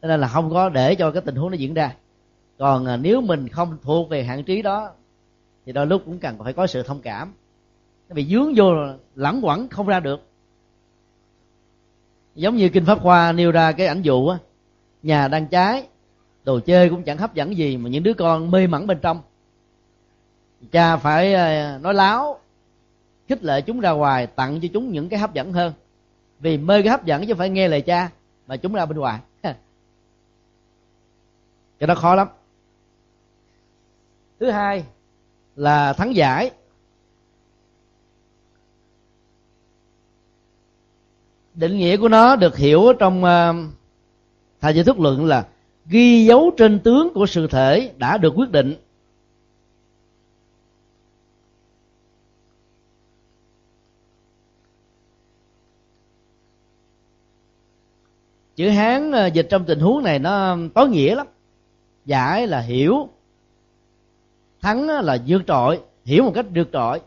[0.02, 1.94] Cho nên là không có để cho cái tình huống nó diễn ra.
[2.58, 4.90] Còn à, nếu mình không thuộc về hạn trí đó,
[5.66, 7.34] thì đôi lúc cũng cần phải có sự thông cảm
[8.14, 8.74] vì dướng vô
[9.14, 10.20] lẳng quẩn không ra được.
[12.34, 14.38] Giống như kinh pháp khoa nêu ra cái ảnh dụ á,
[15.02, 15.86] nhà đang cháy,
[16.44, 19.20] đồ chơi cũng chẳng hấp dẫn gì mà những đứa con mê mẩn bên trong.
[20.72, 22.38] Cha phải ờ, nói láo,
[23.28, 25.72] khích lệ chúng ra ngoài, tặng cho chúng những cái hấp dẫn hơn.
[26.40, 28.10] Vì mê cái hấp dẫn chứ phải nghe lời cha
[28.46, 29.20] mà chúng ra bên ngoài.
[31.78, 32.28] Cái đó khó lắm.
[34.40, 34.84] Thứ hai
[35.56, 36.50] là thắng giải.
[41.54, 43.56] Định nghĩa của nó được hiểu trong ờ, uh,
[44.60, 45.46] thầy giải thuyết luận là
[45.86, 48.74] ghi dấu trên tướng của sự thể đã được quyết định.
[58.56, 61.26] Chữ hán ờ, dịch trong tình huống này nó tối nghĩa lắm.
[62.04, 63.08] Giải là hiểu
[64.60, 67.00] thắng là vượt trội hiểu một cách vượt trội.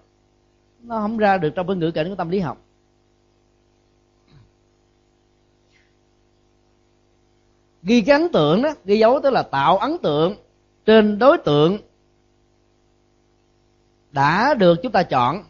[0.79, 2.64] Nó không ra được trong cái ngữ cảnh của tâm lý học.
[7.85, 10.35] Ghi cái ấn tượng đó, ghi dấu tức là tạo ấn tượng
[10.85, 11.77] trên đối tượng
[14.11, 15.43] đã được chúng ta chọn.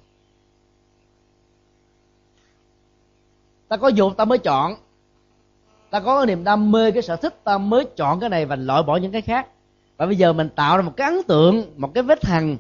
[3.68, 4.76] Ta có dục, ta mới chọn.
[5.90, 8.84] Ta có niềm đam mê, cái sở thích, ta mới chọn cái này và loại
[8.84, 9.48] bỏ những cái khác.
[9.98, 12.58] Và bây giờ mình tạo ra một cái ấn tượng, một cái vết hằn,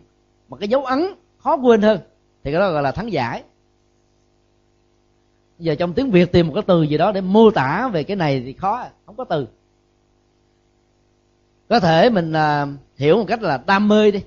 [0.47, 1.05] một cái dấu ấn
[1.38, 1.99] khó quên hơn.
[2.43, 3.43] Thì cái đó gọi là thắng giải.
[5.59, 8.17] Giờ trong tiếng việt tìm một cái từ gì đó để mô tả về cái
[8.17, 9.47] này thì khó, không có từ
[11.70, 14.24] có thể mình à, hiểu một cách là đam mê đi.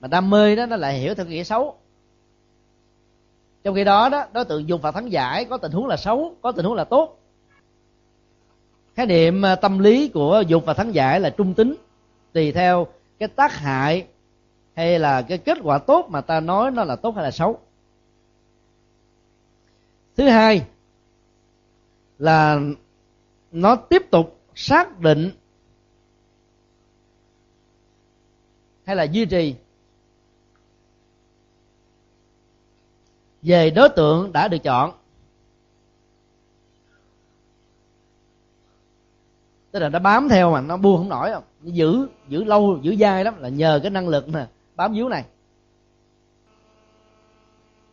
[0.00, 1.78] Mà đam mê đó nó lại hiểu theo nghĩa xấu.
[3.64, 6.34] Trong khi đó đó đối tượng dùng phạt thắng giải có tình huống là xấu
[6.42, 7.18] có tình huống là tốt.
[8.94, 11.74] Khái niệm à, tâm lý của dục và thắng giải là trung tính
[12.32, 12.86] tùy theo
[13.18, 14.06] cái tác hại
[14.74, 17.58] hay là cái kết quả tốt mà ta nói nó là tốt hay là xấu.
[20.16, 20.62] Thứ hai
[22.18, 22.60] là
[23.52, 25.30] nó tiếp tục xác định
[28.84, 29.54] hay là duy trì?
[33.42, 34.92] Về đối tượng đã được chọn.
[39.70, 41.44] Tức là nó bám theo mà, nó buông không nổi không?
[41.62, 45.24] Giữ giữ lâu, giữ dai lắm, là nhờ cái năng lực nè bám víu này.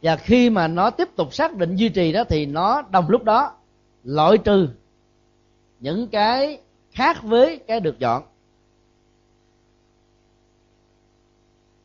[0.01, 3.23] Và khi mà nó tiếp tục xác định duy trì đó, thì nó đồng lúc
[3.23, 3.55] đó
[4.03, 4.69] loại trừ
[5.79, 6.61] những cái
[6.91, 8.23] khác với cái được chọn.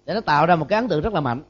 [0.06, 1.42] Để nó tạo ra một cái ấn tượng rất là mạnh.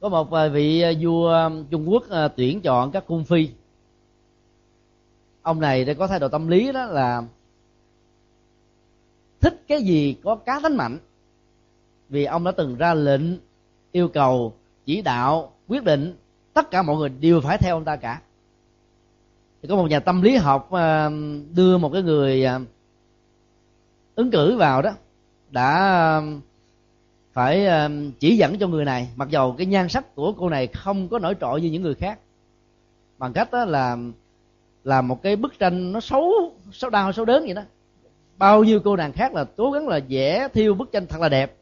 [0.00, 2.04] Có một ờ, vị ờ, vua ờ, trung quốc
[2.36, 3.48] tuyển chọn các cung phi.
[5.42, 7.22] Ông này đã có thái độ tâm lý đó là
[9.40, 10.98] thích cái gì có cá tính mạnh.
[12.08, 13.22] Vì ông đã từng ra lệnh,
[13.92, 14.54] yêu cầu,
[14.84, 16.16] chỉ đạo, quyết định,
[16.52, 18.20] tất cả mọi người đều phải theo ông ta cả.
[19.62, 20.70] Thì có một nhà tâm lý học
[21.54, 22.46] đưa một cái người
[24.14, 24.90] ứng cử vào đó,
[25.50, 26.40] đã um,
[27.32, 30.66] phải um, chỉ dẫn cho người này, mặc dầu cái nhan sắc của cô này
[30.66, 32.18] không có nổi trội như những người khác.
[33.18, 33.96] Bằng cách đó là
[34.84, 36.32] là một cái bức tranh nó xấu
[36.72, 37.62] xấu đau, xấu đớn vậy đó.
[38.38, 41.28] Bao nhiêu cô nàng khác là cố gắng là vẽ thiêu bức tranh thật là
[41.28, 41.56] đẹp.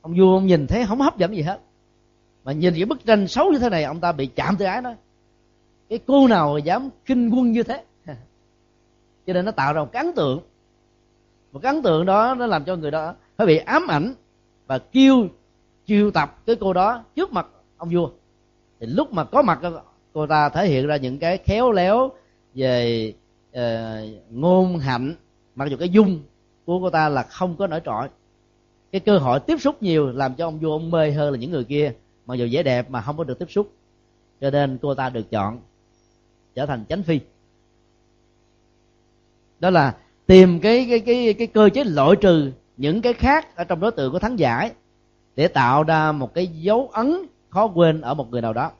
[0.00, 1.60] Ông vua ông nhìn thấy không hấp dẫn gì hết.
[2.44, 4.82] Mà nhìn cái bức tranh xấu như thế này, ông ta bị chạm tới ái
[4.82, 4.94] đó
[5.90, 7.84] cái cô nào dám kinh quân như thế?
[9.26, 10.40] Cho nên nó tạo ra một cái ấn tượng
[11.52, 14.14] một cái ấn tượng đó nó làm cho người đó phải bị ám ảnh
[14.66, 15.28] và kêu
[15.86, 17.46] chiêu tập cái cô đó trước mặt
[17.76, 18.10] ông vua.
[18.80, 19.60] Thì lúc mà có mặt
[20.12, 22.10] cô ta thể hiện ra những cái khéo léo
[22.54, 23.12] về
[23.50, 23.60] uh,
[24.30, 25.14] ngôn hạnh
[25.54, 26.22] mặc dù cái dung
[26.64, 28.08] của cô ta là không có nổi trội.
[28.92, 31.50] Cái cơ hội tiếp xúc nhiều làm cho ông vua ông mê hơn là những
[31.50, 31.92] người kia
[32.26, 33.72] mặc dù vẻ đẹp mà không có được tiếp xúc.
[34.40, 35.60] Cho nên cô ta được chọn
[36.54, 37.20] trở thành chánh phi.
[39.60, 39.96] Đó là
[40.30, 43.90] tìm cái cái cái cái cơ chế loại trừ những cái khác ở trong đối
[43.90, 44.72] tượng của thắng giải
[45.36, 47.16] để tạo ra một cái dấu ấn
[47.48, 48.70] khó quên ở một người nào đó.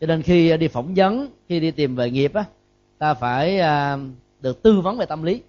[0.00, 2.44] Cho nên khi đi phỏng vấn khi đi tìm về nghiệp á
[2.98, 3.98] ta phải à,
[4.40, 5.42] được tư vấn về tâm lý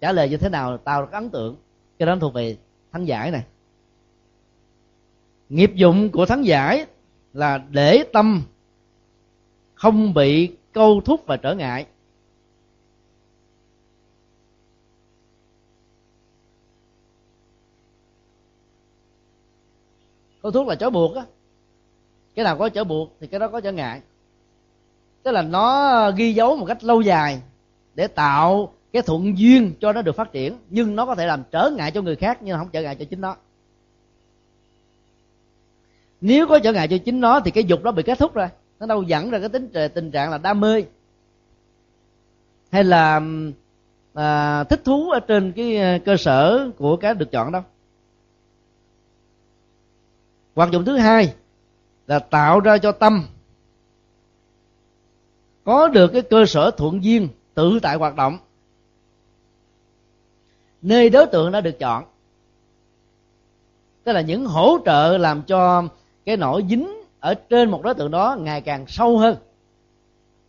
[0.00, 1.56] trả lời như thế nào tạo được ấn tượng.
[1.98, 2.56] Cái đó thuộc về
[2.92, 3.42] thắng giải này.
[5.48, 6.86] Nghiệp dụng của thắng giải
[7.32, 8.42] là để tâm
[9.74, 11.86] không bị câu thúc và trở ngại.
[20.42, 21.24] Có thuốc là trói buộc á.
[22.34, 24.00] Cái nào có trở buộc thì cái đó có trở ngại.
[25.22, 27.42] Tức là nó ghi dấu một cách lâu dài
[27.94, 30.56] để tạo cái thuận duyên cho nó được phát triển.
[30.70, 33.04] Nhưng nó có thể làm trở ngại cho người khác nhưng không trở ngại cho
[33.04, 33.36] chính nó.
[36.20, 38.48] Nếu có trở ngại cho chính nó thì cái dục đó bị kết thúc rồi.
[38.80, 40.84] Nó đâu dẫn ra cái tính tình trạng là đam mê.
[42.72, 43.20] Hay là
[44.14, 47.62] à, thích thú ở trên cái à, cơ sở của cái được chọn đâu
[50.60, 51.34] hoạt dụng thứ hai
[52.06, 53.26] là tạo ra cho tâm.
[55.64, 58.38] Có được cái cơ sở thuận duyên tự tại hoạt động,
[60.82, 62.04] nơi đối tượng đã được chọn.
[64.04, 65.82] Tức là những hỗ trợ làm cho
[66.24, 69.36] cái nỗi dính ở trên một đối tượng đó ngày càng sâu hơn,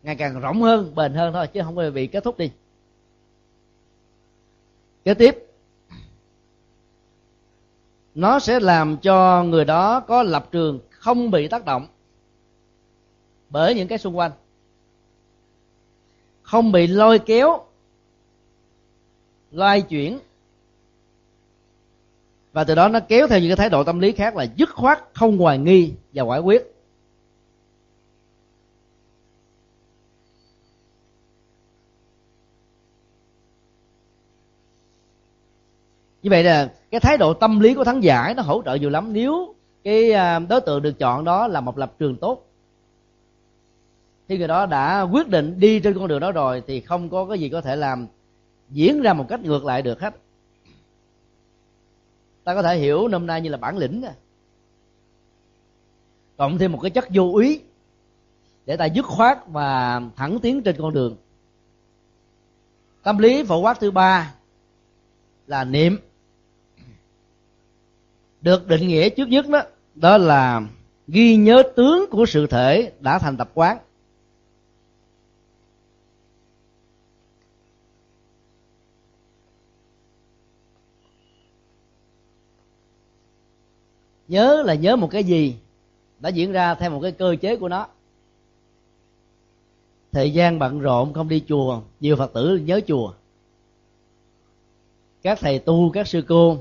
[0.04, 2.52] ngày càng rộng hơn, bền hơn thôi, chứ không bao bị kết thúc đi.
[5.06, 5.51] Kế tiếp
[8.16, 11.88] nó sẽ làm cho người đó có lập trường không bị tác động
[13.50, 14.32] bởi những cái xung quanh.
[16.42, 17.64] Không bị lôi kéo,
[19.52, 20.20] loay chuyển.
[22.54, 24.70] Và từ đó nó kéo theo những cái thái độ tâm lý khác là dứt
[24.70, 26.71] khoát, không hoài nghi và quả quyết.
[36.24, 38.90] Như vậy là cái thái độ tâm lý của thắng giải nó hỗ trợ nhiều
[38.90, 39.14] lắm.
[39.14, 42.48] Nếu cái à, đối tượng được chọn đó là một lập trường tốt
[44.32, 47.26] khi người đó đã quyết định đi trên con đường đó rồi, thì không có
[47.26, 48.08] cái gì có thể làm
[48.70, 50.16] diễn ra một cách ngược lại được hết.
[52.44, 54.04] Ta có thể hiểu năm nay như là bản lĩnh
[56.38, 57.62] cộng thêm một cái chất vô úy
[58.66, 61.16] để ta dứt khoát và thẳng tiến trên con đường.
[63.04, 64.34] Tâm lý phổ quát thứ ba
[65.48, 65.98] là niệm
[68.42, 69.62] được định nghĩa trước nhất đó
[69.96, 70.62] đó là
[71.08, 73.78] ghi nhớ tướng của sự thể đã thành tập quán.
[84.28, 85.56] Nhớ là nhớ một cái gì
[86.20, 87.88] đã diễn ra theo một cái cơ chế của nó.
[90.12, 93.14] Thời gian bận rộn không đi chùa, nhiều phật tử nhớ chùa.
[95.22, 96.58] Các thầy tu, các sư cô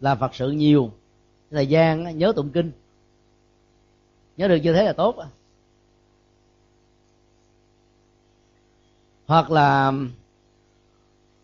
[0.00, 0.90] làm phật sự nhiều.
[1.50, 2.72] Thời gian nhớ tụng kinh.
[4.36, 5.16] Nhớ được như thế là tốt.
[9.26, 9.92] Hoặc là,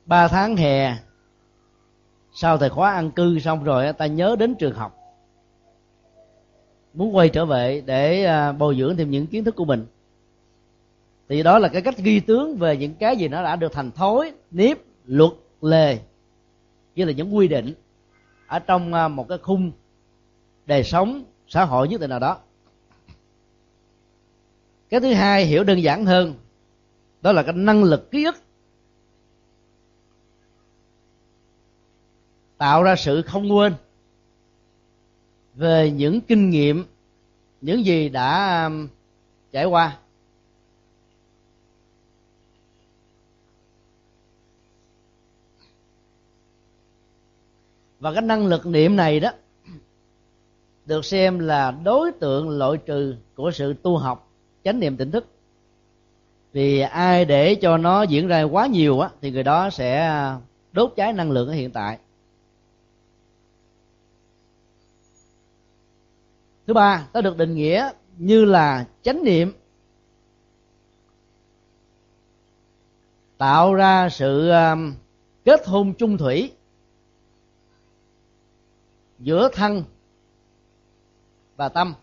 [0.06, 0.96] ba tháng hè,
[2.34, 4.98] sau thời khóa ăn cư xong rồi ta nhớ đến trường học.
[6.94, 9.86] Muốn quay trở về để à, bồi dưỡng thêm những kiến thức của mình.
[11.28, 13.90] Thì đó là cái cách ghi tướng về những cái gì nó đã được thành
[13.90, 15.30] thói nếp luật,
[15.60, 15.98] lề.
[16.94, 17.74] Như là những quy định
[18.54, 19.72] ở trong à, một cái khung
[20.66, 22.38] đời sống xã hội nhất định nào đó.
[24.88, 26.34] Cái thứ hai hiểu đơn giản hơn,
[27.22, 28.36] đó là cái năng lực ký ức.
[32.58, 33.74] Tạo ra sự không quên
[35.54, 36.84] về những kinh nghiệm,
[37.60, 38.70] những gì đã à,
[39.52, 39.98] trải qua.
[48.04, 49.30] Và cái năng lực niệm này đó
[50.86, 54.32] được xem là đối tượng loại trừ của sự tu học,
[54.64, 55.26] chánh niệm tỉnh thức.
[56.52, 60.20] Vì ai để cho nó diễn ra quá nhiều á, thì người đó sẽ
[60.72, 61.98] đốt cháy năng lượng ở hiện tại.
[66.66, 69.52] Thứ ba, nó được định nghĩa như là chánh niệm,
[73.38, 74.94] tạo ra sự um,
[75.44, 76.52] kết hôn chung thủy
[79.24, 79.84] giữa thân
[81.56, 81.94] và tâm.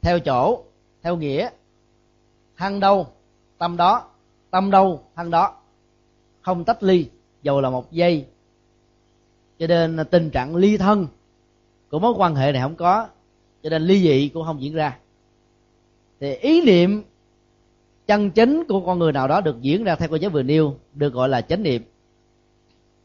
[0.00, 0.64] Theo chỗ,
[1.02, 1.50] theo nghĩa,
[2.56, 3.06] thân đâu,
[3.58, 4.10] tâm đó,
[4.50, 5.56] tâm đâu, thân đó.
[6.40, 7.08] Không tách ly,
[7.42, 8.26] dầu là một giây
[9.58, 11.06] cho nên tình trạng ly thân
[11.90, 13.08] của mối quan hệ này không có.
[13.62, 14.98] Cho nên ly dị cũng không diễn ra.
[16.20, 17.02] Thì ý niệm
[18.06, 20.76] chân chính của con người nào đó được diễn ra theo cô giáo vừa nêu,
[20.94, 21.82] được gọi là chánh niệm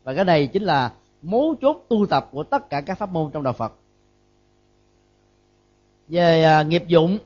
[0.03, 0.91] và cái này chính là
[1.21, 3.73] mấu chốt tu tập của tất cả các pháp môn trong đạo phật.
[6.07, 7.17] Về à, nghiệp dụng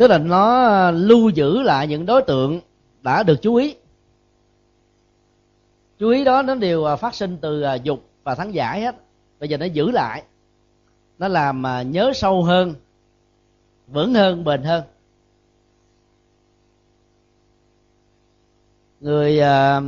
[0.00, 2.60] tức là nó lưu giữ lại những đối tượng
[3.02, 3.76] đã được chú ý.
[5.98, 8.96] Chú ý đó nó đều à, phát sinh từ à, dục và thắng giải hết.
[9.40, 10.22] Bây giờ nó giữ lại.
[11.18, 12.74] Nó làm à, nhớ sâu hơn
[13.86, 14.82] vững hơn bền hơn.
[19.00, 19.80] Người à,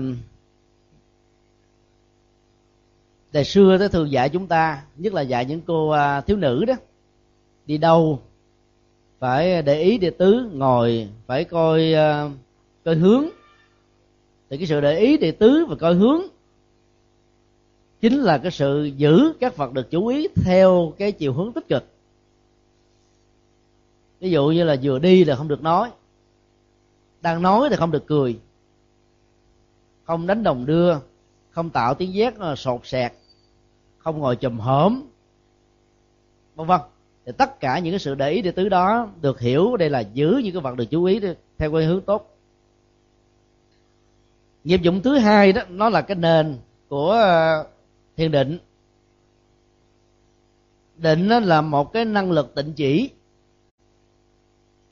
[3.33, 6.65] đời xưa tới thường dạy chúng ta, nhất là dạy những cô à, thiếu nữ
[6.65, 6.75] đó,
[7.67, 8.21] đi đâu
[9.19, 12.31] phải để ý để tứ, ngồi phải coi à,
[12.85, 13.25] coi hướng.
[14.51, 16.23] Thì cái sự để ý để tứ và coi hướng
[18.01, 21.69] chính là cái sự giữ các vật được chú ý theo cái chiều hướng tích
[21.69, 21.85] cực.
[24.21, 25.91] Ví dụ như là vừa đi là không được nói,
[27.21, 28.39] đang nói thì không được cười,
[30.05, 30.97] không đánh đồng đưa,
[31.51, 33.13] không tạo tiếng giác ờ, sột sẹt
[34.03, 35.03] không ngồi chùm hổm,
[36.55, 36.81] vân vân.
[37.27, 40.01] Thì tất cả những cái sự để ý để tứ đó được hiểu đây là
[40.01, 41.21] giữ những cái vật được chú ý
[41.59, 42.39] theo cái hướng tốt.
[44.65, 47.67] Nghiệp dụng thứ hai đó, nó là cái nền của ờ,
[48.17, 48.59] thiền định.
[50.97, 53.11] Định nó là một cái năng lực tịnh chỉ,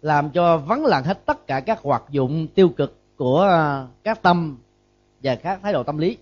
[0.03, 4.23] làm cho vắng lặng hết tất cả các hoạt dụng tiêu cực của ờ, các
[4.23, 4.59] tâm
[5.23, 6.17] và các thái độ tâm lý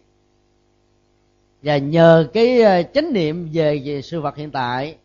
[1.63, 4.97] và nhờ cái ờ, chánh niệm về, về sự vật hiện tại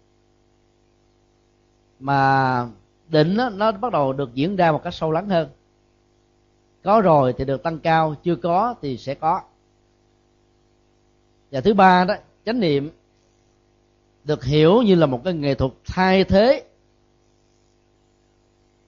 [1.99, 2.67] mà
[3.07, 5.49] định nó, nó bắt đầu được diễn ra một cách sâu lắng hơn.
[6.83, 9.41] Có rồi thì được tăng cao chưa có thì sẽ có.
[11.51, 12.91] Và thứ ba đó chánh niệm
[14.23, 16.63] được hiểu như là một cái nghệ thuật thay thế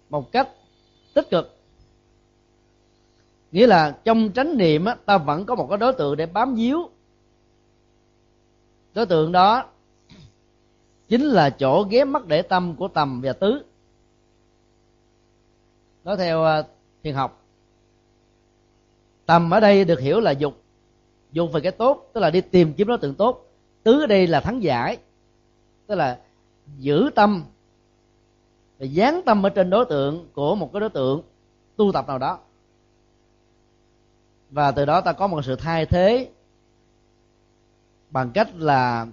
[0.10, 0.50] một cách
[1.14, 1.58] tích cực.
[3.52, 6.56] Nghĩa là trong chánh niệm á, ta vẫn có một cái đối tượng để bám
[6.56, 6.90] víu
[8.96, 9.66] đối tượng đó
[11.08, 13.64] chính là chỗ ghé mắt để tâm của tầm và tứ.
[16.04, 16.64] Nói theo à,
[17.04, 17.44] thiền học,
[19.26, 20.62] tầm ở đây được hiểu là dục.
[21.32, 23.46] Dục về cái tốt, tức là đi tìm kiếm đối tượng tốt.
[23.84, 24.98] Tứ ở đây là thắng giải,
[25.88, 26.20] tức là
[26.78, 27.44] giữ tâm
[28.80, 31.22] và dán tâm ở trên đối tượng của một cái đối tượng
[31.76, 32.40] tu tập nào đó.
[34.50, 36.30] Và từ đó ta có một sự thay thế
[38.16, 39.08] bằng cách là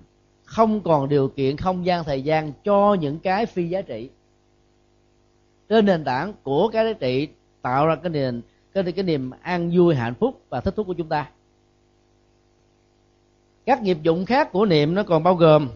[0.44, 4.10] không còn điều kiện không gian thời gian cho những cái phi giá trị.
[5.68, 7.28] Trên nền tảng của cái giá trị
[7.62, 8.42] tạo ra cái nền
[8.72, 11.30] cái, cái niềm an vui hạnh phúc và thích thú của chúng ta.
[13.66, 15.68] Các nghiệp dụng khác của niệm nó còn bao gồm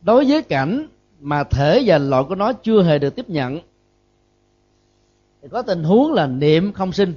[0.00, 0.86] đối với cảnh
[1.20, 3.58] mà thể và loại của nó chưa hề được tiếp nhận.
[5.42, 7.14] Thì có tình huống là niệm không sinh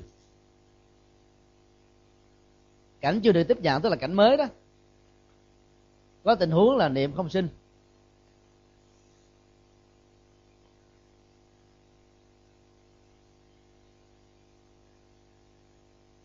[3.02, 4.46] cảnh chưa được tiếp nhận tức là cảnh mới đó.
[6.24, 7.48] Có tình huống là niệm không sinh.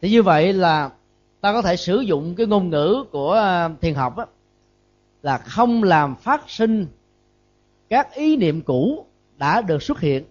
[0.00, 0.90] Thì như vậy là
[1.40, 4.26] ta có thể sử dụng cái ngôn ngữ của à, thiền học đó,
[5.22, 6.86] là không làm phát sinh
[7.88, 9.06] các ý niệm cũ
[9.36, 10.24] đã được xuất hiện.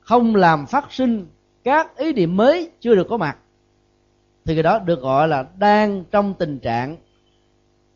[0.00, 1.26] Không làm phát sinh
[1.64, 3.38] các ý niệm mới chưa được có mặt
[4.48, 6.96] thì cái đó được gọi là đang trong tình trạng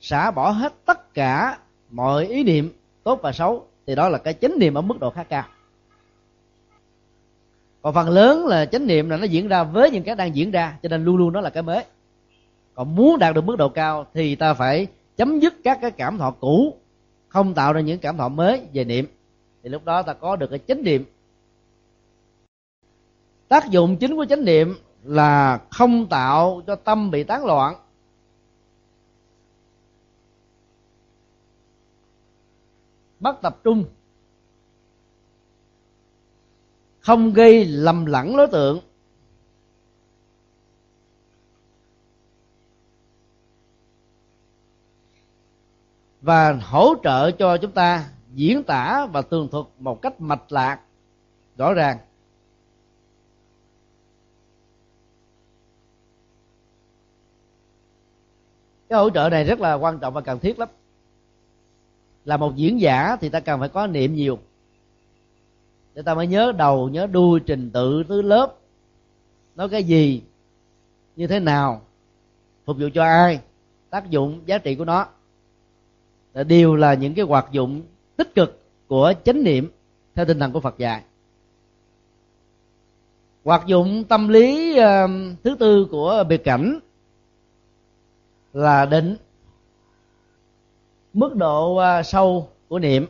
[0.01, 1.59] xả bỏ hết tất cả
[1.91, 2.73] mọi ý niệm
[3.05, 3.67] tốt và xấu.
[3.87, 5.45] Thì đó là cái chánh niệm ở mức độ khá cao.
[7.83, 10.51] Còn phần lớn là chánh niệm là nó diễn ra với những cái đang diễn
[10.51, 11.85] ra, cho nên luôn luôn nó là cái mới.
[12.75, 14.87] Còn muốn đạt được mức độ cao thì ta phải
[15.17, 16.77] chấm dứt các cái cảm thọ cũ,
[17.29, 19.07] không tạo ra những cảm thọ mới về niệm.
[19.63, 21.05] Thì lúc đó ta có được cái chánh niệm.
[23.49, 27.75] Tác dụng chính của chánh niệm là không tạo cho tâm bị tán loạn.
[33.21, 33.85] Mất tập trung.
[37.01, 38.81] Không gây lầm lẫn đối tượng.
[46.21, 50.81] Và hỗ trợ cho chúng ta diễn tả và tường thuật một cách mạch lạc,
[51.57, 51.99] rõ ràng.
[58.93, 60.69] Cái hỗ trợ này rất là quan trọng và cần thiết lắm.
[62.25, 64.39] Là một diễn giả thì ta cần phải có niệm nhiều.
[65.95, 68.55] Để ta mới nhớ đầu nhớ đuôi trình tự tứ lớp.
[69.57, 70.23] Nói cái gì
[71.17, 71.83] như thế nào
[72.65, 73.41] phục vụ cho ai
[73.91, 75.07] tác dụng giá trị của nó.
[76.47, 77.83] Đều là những cái hoạt dụng
[78.17, 79.71] tích cực của chánh niệm
[80.15, 81.03] theo tinh thần của phật dạy.
[83.45, 85.11] Hoạt dụng tâm lý uh,
[85.45, 86.79] thứ tư của biệt cảnh
[88.53, 89.17] là định
[91.13, 93.07] mức độ à, sâu của niệm.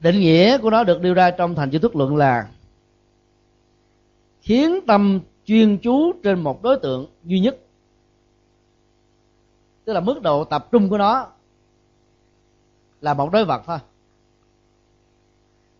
[0.00, 2.48] Định nghĩa của nó được đưa ra trong thành chữ thức luận là
[4.40, 7.58] khiến tâm chuyên chú trên một đối tượng duy nhất,
[9.84, 11.26] tức là mức độ tập trung của nó
[13.00, 13.78] là một đối vật thôi.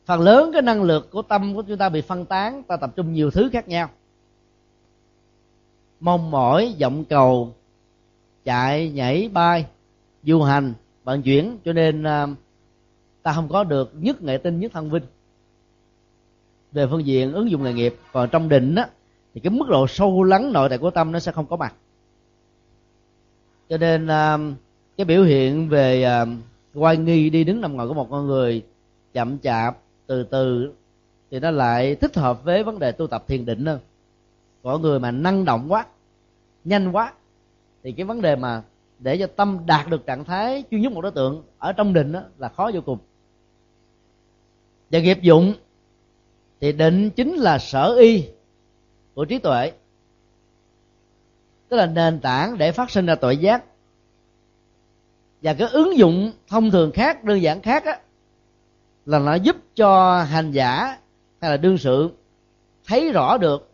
[0.06, 2.92] Phần lớn cái năng lực của tâm của chúng ta bị phân tán, ta tập
[2.96, 3.90] trung nhiều thứ khác nhau
[6.00, 7.54] mong mỏi vọng cầu,
[8.44, 9.66] chạy, nhảy, bay,
[10.22, 10.74] du hành,
[11.04, 11.58] vận chuyển.
[11.64, 12.26] Cho nên à,
[13.22, 15.04] ta không có được nhất nghệ tinh, nhất thân vinh.
[16.72, 18.88] Về phương diện ứng dụng nghề nghiệp, còn trong định á,
[19.34, 21.74] thì cái mức độ sâu lắng nội tại của tâm nó sẽ không có mặt
[23.70, 24.38] cho nên à,
[24.96, 26.26] cái biểu hiện về à,
[26.74, 28.62] quay nghi đi đứng nằm ngồi của một con người
[29.12, 30.72] chậm chạp, từ từ,
[31.30, 33.78] thì nó lại thích hợp với vấn đề tu tập thiền định hơn
[34.62, 35.86] của người mà năng động quá
[36.64, 37.12] nhanh quá
[37.82, 38.62] thì cái vấn đề mà
[38.98, 42.12] để cho tâm đạt được trạng thái chuyên nhất một đối tượng ở trong định
[42.12, 42.98] đó là khó vô cùng.
[44.90, 45.54] Và nghiệp dụng
[46.60, 48.24] thì định chính là sở y
[49.14, 49.72] của trí tuệ
[51.68, 53.64] tức là nền tảng để phát sinh ra tội giác.
[55.42, 58.00] Và cái ứng dụng thông thường khác đơn giản khác á,
[59.06, 60.98] là nó giúp cho hành giả
[61.40, 62.10] hay là đương sự
[62.86, 63.69] thấy rõ được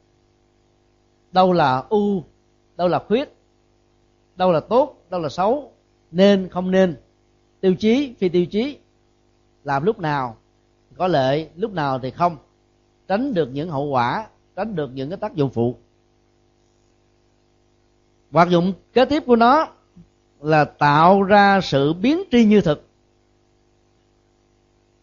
[1.37, 2.23] đâu là u,
[2.77, 3.37] đâu là khuyết,
[4.37, 5.73] đâu là tốt, đâu là xấu,
[6.11, 6.97] nên không nên.
[7.61, 8.79] Tiêu chí, phi tiêu chí,
[9.65, 10.37] làm lúc nào
[10.97, 12.37] có lợi, lúc nào thì không.
[13.09, 14.27] Tránh được những hậu quả,
[14.57, 15.77] tránh được những cái tác dụng phụ.
[18.33, 19.69] Hoạt dụng kế tiếp của nó
[20.41, 22.89] là tạo ra sự biến tri như thực.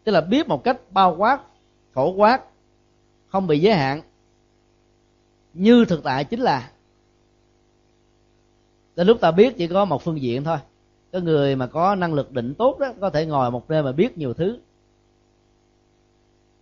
[0.04, 1.40] Tức là biết một cách bao quát,
[1.92, 2.42] phổ quát,
[3.26, 4.02] không bị giới hạn
[5.54, 6.70] như thực tại chính là,
[8.96, 10.58] đến lúc ta biết chỉ có một phương diện thôi.
[11.12, 13.92] Cái người mà có năng lực định tốt đó, có thể ngồi một nơi mà
[13.92, 14.58] biết nhiều thứ.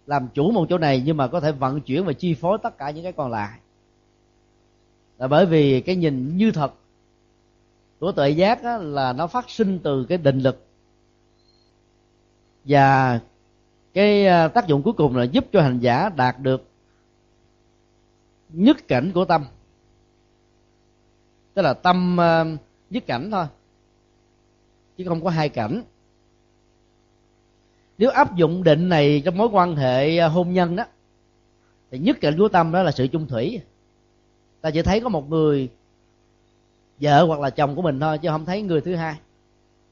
[0.07, 2.79] Làm chủ một chỗ này nhưng mà có thể vận chuyển và chi phối tất
[2.79, 3.59] cả những cái còn lại.
[5.19, 6.73] Là bởi vì cái nhìn như thật
[7.99, 10.67] của tự giác đó là nó phát sinh từ cái định lực.
[12.65, 13.21] Và
[13.95, 16.72] cái à, tác dụng cuối cùng là giúp cho hành giả đạt được
[18.53, 19.45] nhất cảnh của tâm.
[21.55, 22.47] Tức là tâm ờ,
[22.91, 23.47] nhất cảnh thôi,
[24.97, 25.83] chứ không có hai cảnh.
[27.99, 30.85] Nếu áp dụng định này trong mối quan hệ ờ, hôn nhân đó
[31.91, 33.61] thì nhất cảnh của tâm đó là sự chung thủy.
[34.61, 35.69] Ta chỉ thấy có một người
[37.01, 39.17] vợ hoặc là chồng của mình thôi, chứ không thấy người thứ hai.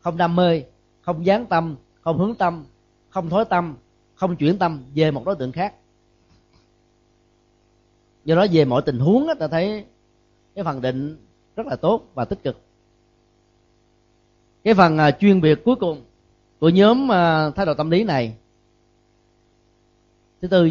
[0.01, 0.63] Không đam mê,
[1.01, 2.65] không dán tâm, không hướng tâm,
[3.11, 3.77] không thối tâm,
[4.15, 5.75] không chuyển tâm về một đối tượng khác
[8.25, 9.85] do đó về mọi tình huống đó, ta thấy
[10.55, 11.17] cái phần định
[11.57, 12.61] rất là tốt và tích cực.
[14.65, 16.05] Cái phần à, chuyên biệt cuối cùng
[16.59, 18.35] của nhóm à, thái độ tâm lý này.
[20.43, 20.71] Thứ tư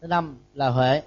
[0.00, 1.02] thứ năm là huệ.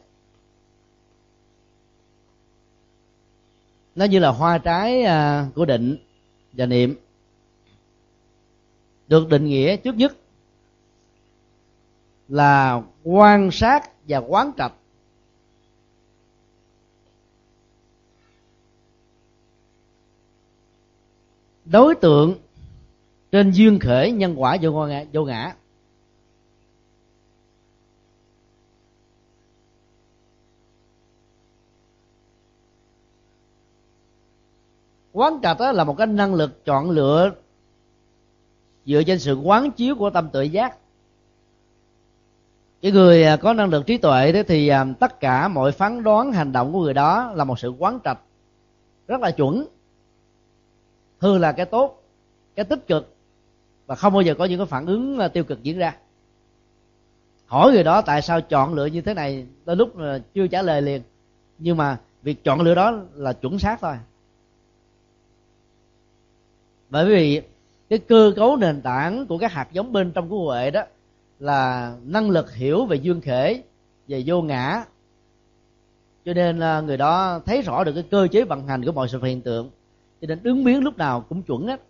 [3.95, 5.97] Nó như là hoa trái à, của định
[6.53, 6.95] và niệm.
[9.07, 10.17] Được định nghĩa trước nhất
[12.27, 14.73] là quan sát và quán trạch.
[21.65, 22.35] Đối tượng
[23.31, 25.55] trên duyên khởi nhân quả vô ngã, vô ngã.
[35.13, 37.31] Quán trạch đó là một cái năng lực chọn lựa
[38.85, 40.77] dựa trên sự quán chiếu của tâm tự giác
[42.81, 46.03] cái người à, có năng lực trí tuệ đó thì à, tất cả mọi phán
[46.03, 48.19] đoán, hành động của người đó là một sự quán trạch,
[49.07, 49.65] rất là chuẩn.
[51.19, 52.03] Thường là cái tốt,
[52.55, 53.15] cái tích cực,
[53.85, 55.97] và không bao giờ có những cái phản ứng à, tiêu cực diễn ra.
[57.45, 59.93] Hỏi người đó tại sao chọn lựa như thế này tới lúc
[60.33, 61.01] chưa trả lời liền.
[61.57, 63.95] Nhưng mà việc chọn lựa đó là chuẩn xác thôi.
[66.89, 67.41] Bởi vì
[67.89, 70.83] cái cơ cấu nền tảng của các hạt giống bên trong của huệ đó
[71.39, 73.63] là năng lực hiểu về duyên khể
[74.07, 74.85] về vô ngã.
[76.25, 79.09] Cho nên à, người đó thấy rõ được cái cơ chế vận hành của mọi
[79.09, 79.69] sự hiện tượng,
[80.21, 81.81] cho nên ứng biến lúc nào cũng chuẩn hết.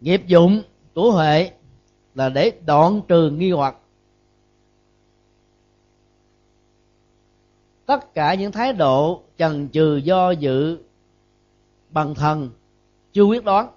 [0.00, 0.62] Nghiệp dụng
[0.94, 1.50] của huệ
[2.14, 3.76] là để đoạn trừ nghi hoặc.
[7.86, 10.78] Tất cả những thái độ chần chừ do dự,
[11.90, 12.50] bằng thần,
[13.12, 13.73] chưa quyết đoán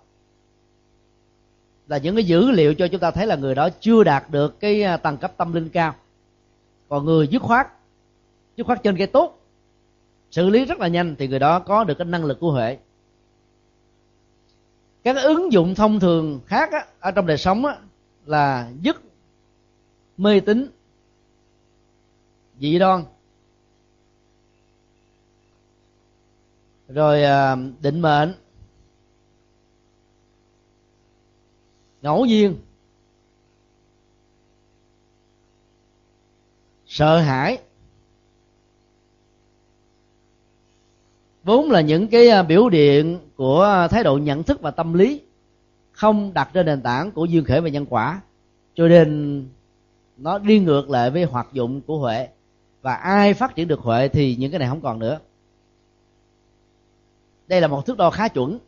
[1.87, 4.59] là những cái dữ liệu cho chúng ta thấy là người đó chưa đạt được
[4.59, 5.95] cái à, tầng cấp tâm linh cao.
[6.89, 7.67] Còn người dứt khoát
[8.57, 9.41] dứt khoát trên cái tốt
[10.31, 12.77] xử lý rất là nhanh thì người đó có được cái năng lực của huệ.
[15.03, 17.77] Các ứng dụng thông thường khác á, ở trong đời sống á,
[18.25, 19.01] là dứt
[20.17, 20.69] mê tín
[22.59, 23.03] dị đoan.
[26.87, 28.33] Rồi à, định mệnh
[32.07, 32.55] ngẫu nhiên.
[36.85, 37.57] Sợ hãi.
[41.43, 44.93] Vốn là những cái à, biểu hiện của à, thái độ nhận thức và tâm
[44.93, 45.21] lý
[45.91, 48.21] không đặt trên nền tảng của duyên khởi và nhân quả,
[48.75, 49.45] cho nên
[50.17, 52.27] nó đi ngược lại với hoạt dụng của huệ.
[52.81, 55.19] Và ai phát triển được huệ thì những cái này không còn nữa.
[57.47, 58.59] Đây là một thước đo khá chuẩn.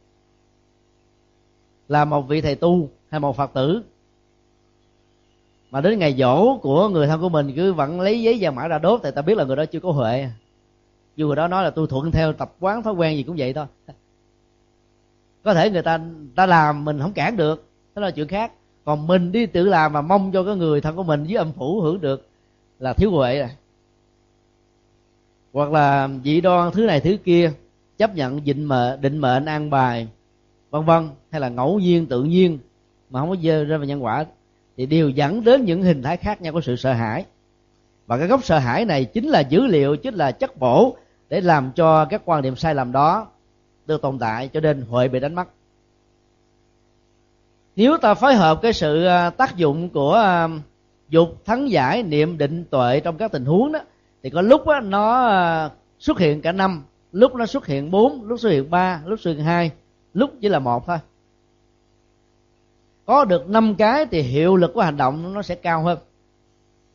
[1.88, 3.84] Là một vị thầy tu hay một phật tử.
[5.72, 8.68] Mà đến ngày dỗ của người thân của mình, cứ vẫn lấy giấy vàng mã
[8.68, 10.28] ra đốt thì ta biết là người đó chưa có huệ.
[11.16, 13.54] Dù người đó nói là tôi thuận theo tập quán thói quen gì cũng vậy
[13.54, 13.66] thôi.
[15.44, 16.00] Có thể người ta
[16.36, 18.52] ta làm mình không cản được, đó là chuyện khác.
[18.86, 21.52] Còn mình đi tự làm mà mong cho cái người thân của mình với âm
[21.52, 22.28] phủ hưởng được
[22.80, 23.50] là thiếu huệ rồi.
[25.54, 27.52] Hoặc là dị đoan thứ này thứ kia,
[27.98, 30.08] chấp nhận, định mệnh định mệnh, an bài,
[30.70, 32.60] vân vân, hay là ngẫu nhiên, tự nhiên
[33.10, 34.26] mà không có dơ ra về nhân quả
[34.78, 37.26] thì đều dẫn đến những hình thái khác nhau của sự sợ hãi.
[38.08, 40.98] Và cái gốc sợ hãi này chính là dữ liệu chính là chất bổ
[41.30, 43.28] để làm cho các quan điểm sai lầm đó
[43.86, 45.48] được tồn tại cho nên huệ bị đánh mất.
[47.76, 50.48] Nếu ta phối hợp cái sự à, tác dụng của à,
[51.10, 53.80] dục thắng giải niệm định tuệ trong các tình huống đó
[54.24, 55.70] thì có lúc đó, nó à,
[56.00, 56.84] xuất hiện cả năm.
[57.12, 59.72] Lúc nó xuất hiện bốn lúc xuất hiện ba lúc xuất hiện hai
[60.14, 60.98] lúc chỉ là một thôi
[63.10, 65.98] có được năm cái thì hiệu lực của hành động nó sẽ cao hơn.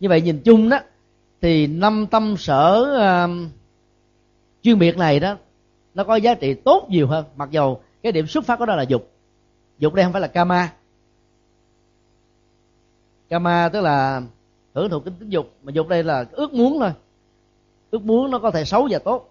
[0.00, 0.78] Như vậy nhìn chung đó
[1.40, 3.50] thì năm tâm sở uh,
[4.62, 5.36] chuyên biệt này đó
[5.94, 7.24] nó có giá trị tốt nhiều hơn.
[7.36, 9.10] Mặc dầu cái điểm xuất phát của đó là dục.
[9.78, 10.72] Dục đây không phải là kama
[13.28, 14.22] kama tức là
[14.74, 16.92] hưởng thụ kinh tính dục mà dục đây là ước muốn thôi.
[17.90, 19.30] Ước muốn nó có thể xấu và tốt.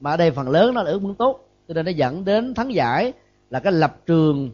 [0.00, 1.48] Mà ở đây phần lớn nó là ước muốn tốt.
[1.68, 3.12] Cho nên nó dẫn đến thắng giải
[3.50, 4.50] là cái lập trường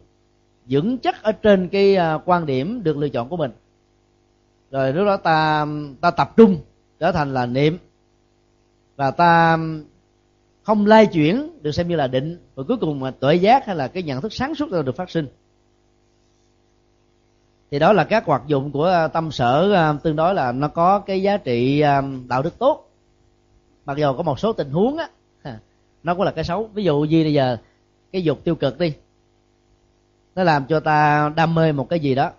[0.65, 3.51] vững chắc ở trên cái à, quan điểm được lựa chọn của mình.
[4.71, 5.67] Rồi lúc đó ta
[6.01, 6.57] ta tập trung
[6.99, 7.77] trở thành là niệm.
[8.95, 9.57] Và ta
[10.63, 12.37] không lai chuyển được xem như là định.
[12.55, 15.09] Và cuối cùng mà tuệ giác hay là cái nhận thức sáng suốt được phát
[15.09, 15.27] sinh.
[17.71, 20.67] Thì đó là các hoạt dụng của à, tâm sở à, tương đối là nó
[20.67, 21.83] có cái giá trị
[22.27, 22.89] đạo đức tốt.
[23.85, 25.09] Mặc dù có một số tình huống á,
[26.03, 26.69] nó cũng là cái xấu.
[26.73, 27.57] Ví dụ như bây giờ,
[28.11, 28.93] cái dục tiêu cực đi
[30.35, 32.31] nó làm cho ta đam mê một cái gì đó.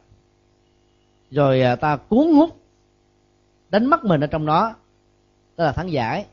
[1.31, 2.56] Rồi à, ta cuốn hút,
[3.70, 4.74] đánh mất mình ở trong đó.
[5.56, 6.27] Đó là thắng giải.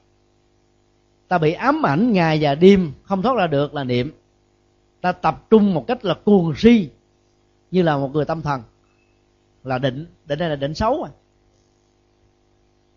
[1.28, 4.12] Ta bị ám ảnh ngày và đêm, không thoát ra được là niệm.
[5.02, 6.90] Ta tập trung một cách là cuồng si,
[7.72, 8.62] như là một người tâm thần.
[9.64, 11.12] Là định định đây là định xấu à.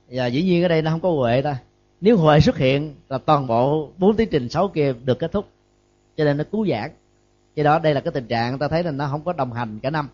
[0.08, 1.56] Và dĩ nhiên ở đây nó không có huệ ta.
[2.00, 5.48] Nếu huệ xuất hiện là toàn bộ bốn tiến trình xấu kia được kết thúc.
[6.16, 6.90] Cho nên nó cứu giãn
[7.54, 9.78] do đó đây là cái tình trạng ta thấy là nó không có đồng hành
[9.82, 10.08] cả năm.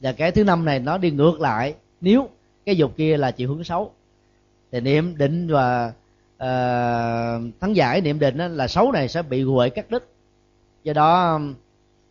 [0.00, 1.74] Và cái thứ năm này nó đi ngược lại.
[2.00, 2.28] Nếu
[2.66, 3.92] cái dục kia là chịu hướng xấu
[4.72, 5.92] thì niệm định và
[6.36, 10.08] uh, thắng giải niệm định là xấu này sẽ bị huệ cắt đứt.
[10.84, 11.40] Do đó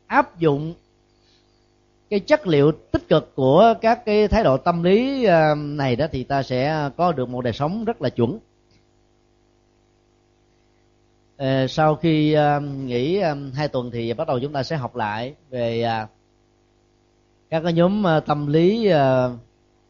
[0.07, 0.73] áp dụng
[2.09, 6.23] cái chất liệu tích cực của các cái thái độ tâm lý này đó thì
[6.23, 8.39] ta sẽ có được một đời sống rất là chuẩn.
[11.37, 14.95] Ờ, sau khi ờ, nghỉ ờ, hai tuần thì bắt đầu chúng ta sẽ học
[14.95, 15.85] lại về
[17.49, 18.89] các cái nhóm tâm lý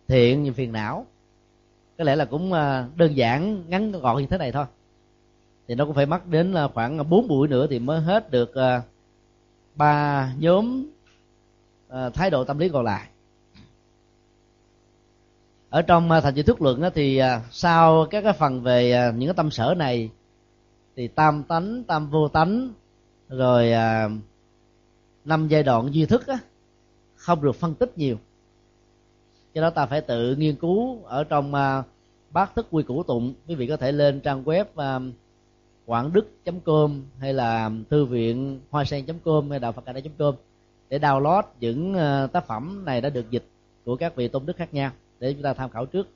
[0.07, 1.05] thiện như phiền não.
[1.97, 2.51] Có lẽ là cũng
[2.95, 4.65] đơn giản, ngắn gọn như thế này thôi.
[5.67, 8.51] Thì nó cũng phải mất đến khoảng 4 buổi nữa thì mới hết được
[9.75, 10.85] ba nhóm
[12.13, 13.07] thái độ tâm lý còn lại.
[15.69, 19.51] Ở trong thành chữ thuyết luận thì sau các cái phần về những cái tâm
[19.51, 20.09] sở này
[20.95, 22.69] thì tam tánh tam vô tánh
[23.29, 24.09] rồi à,
[25.25, 26.37] năm giai đoạn duy thức á,
[27.15, 28.17] không được phân tích nhiều.
[29.53, 31.83] Cho đó ta phải tự nghiên cứu ở trong à,
[32.31, 33.33] bát thức quy củ tụng.
[33.47, 34.99] Quý vị có thể lên trang web à,
[35.85, 36.31] quảng đức
[36.65, 39.83] com hay là thư viện hoa sen com hay đạo phật
[40.17, 40.35] com
[40.89, 41.95] để download những
[42.33, 43.45] tác phẩm này đã được dịch
[43.85, 46.07] của các vị tôn đức khác nhau để chúng ta tham khảo trước.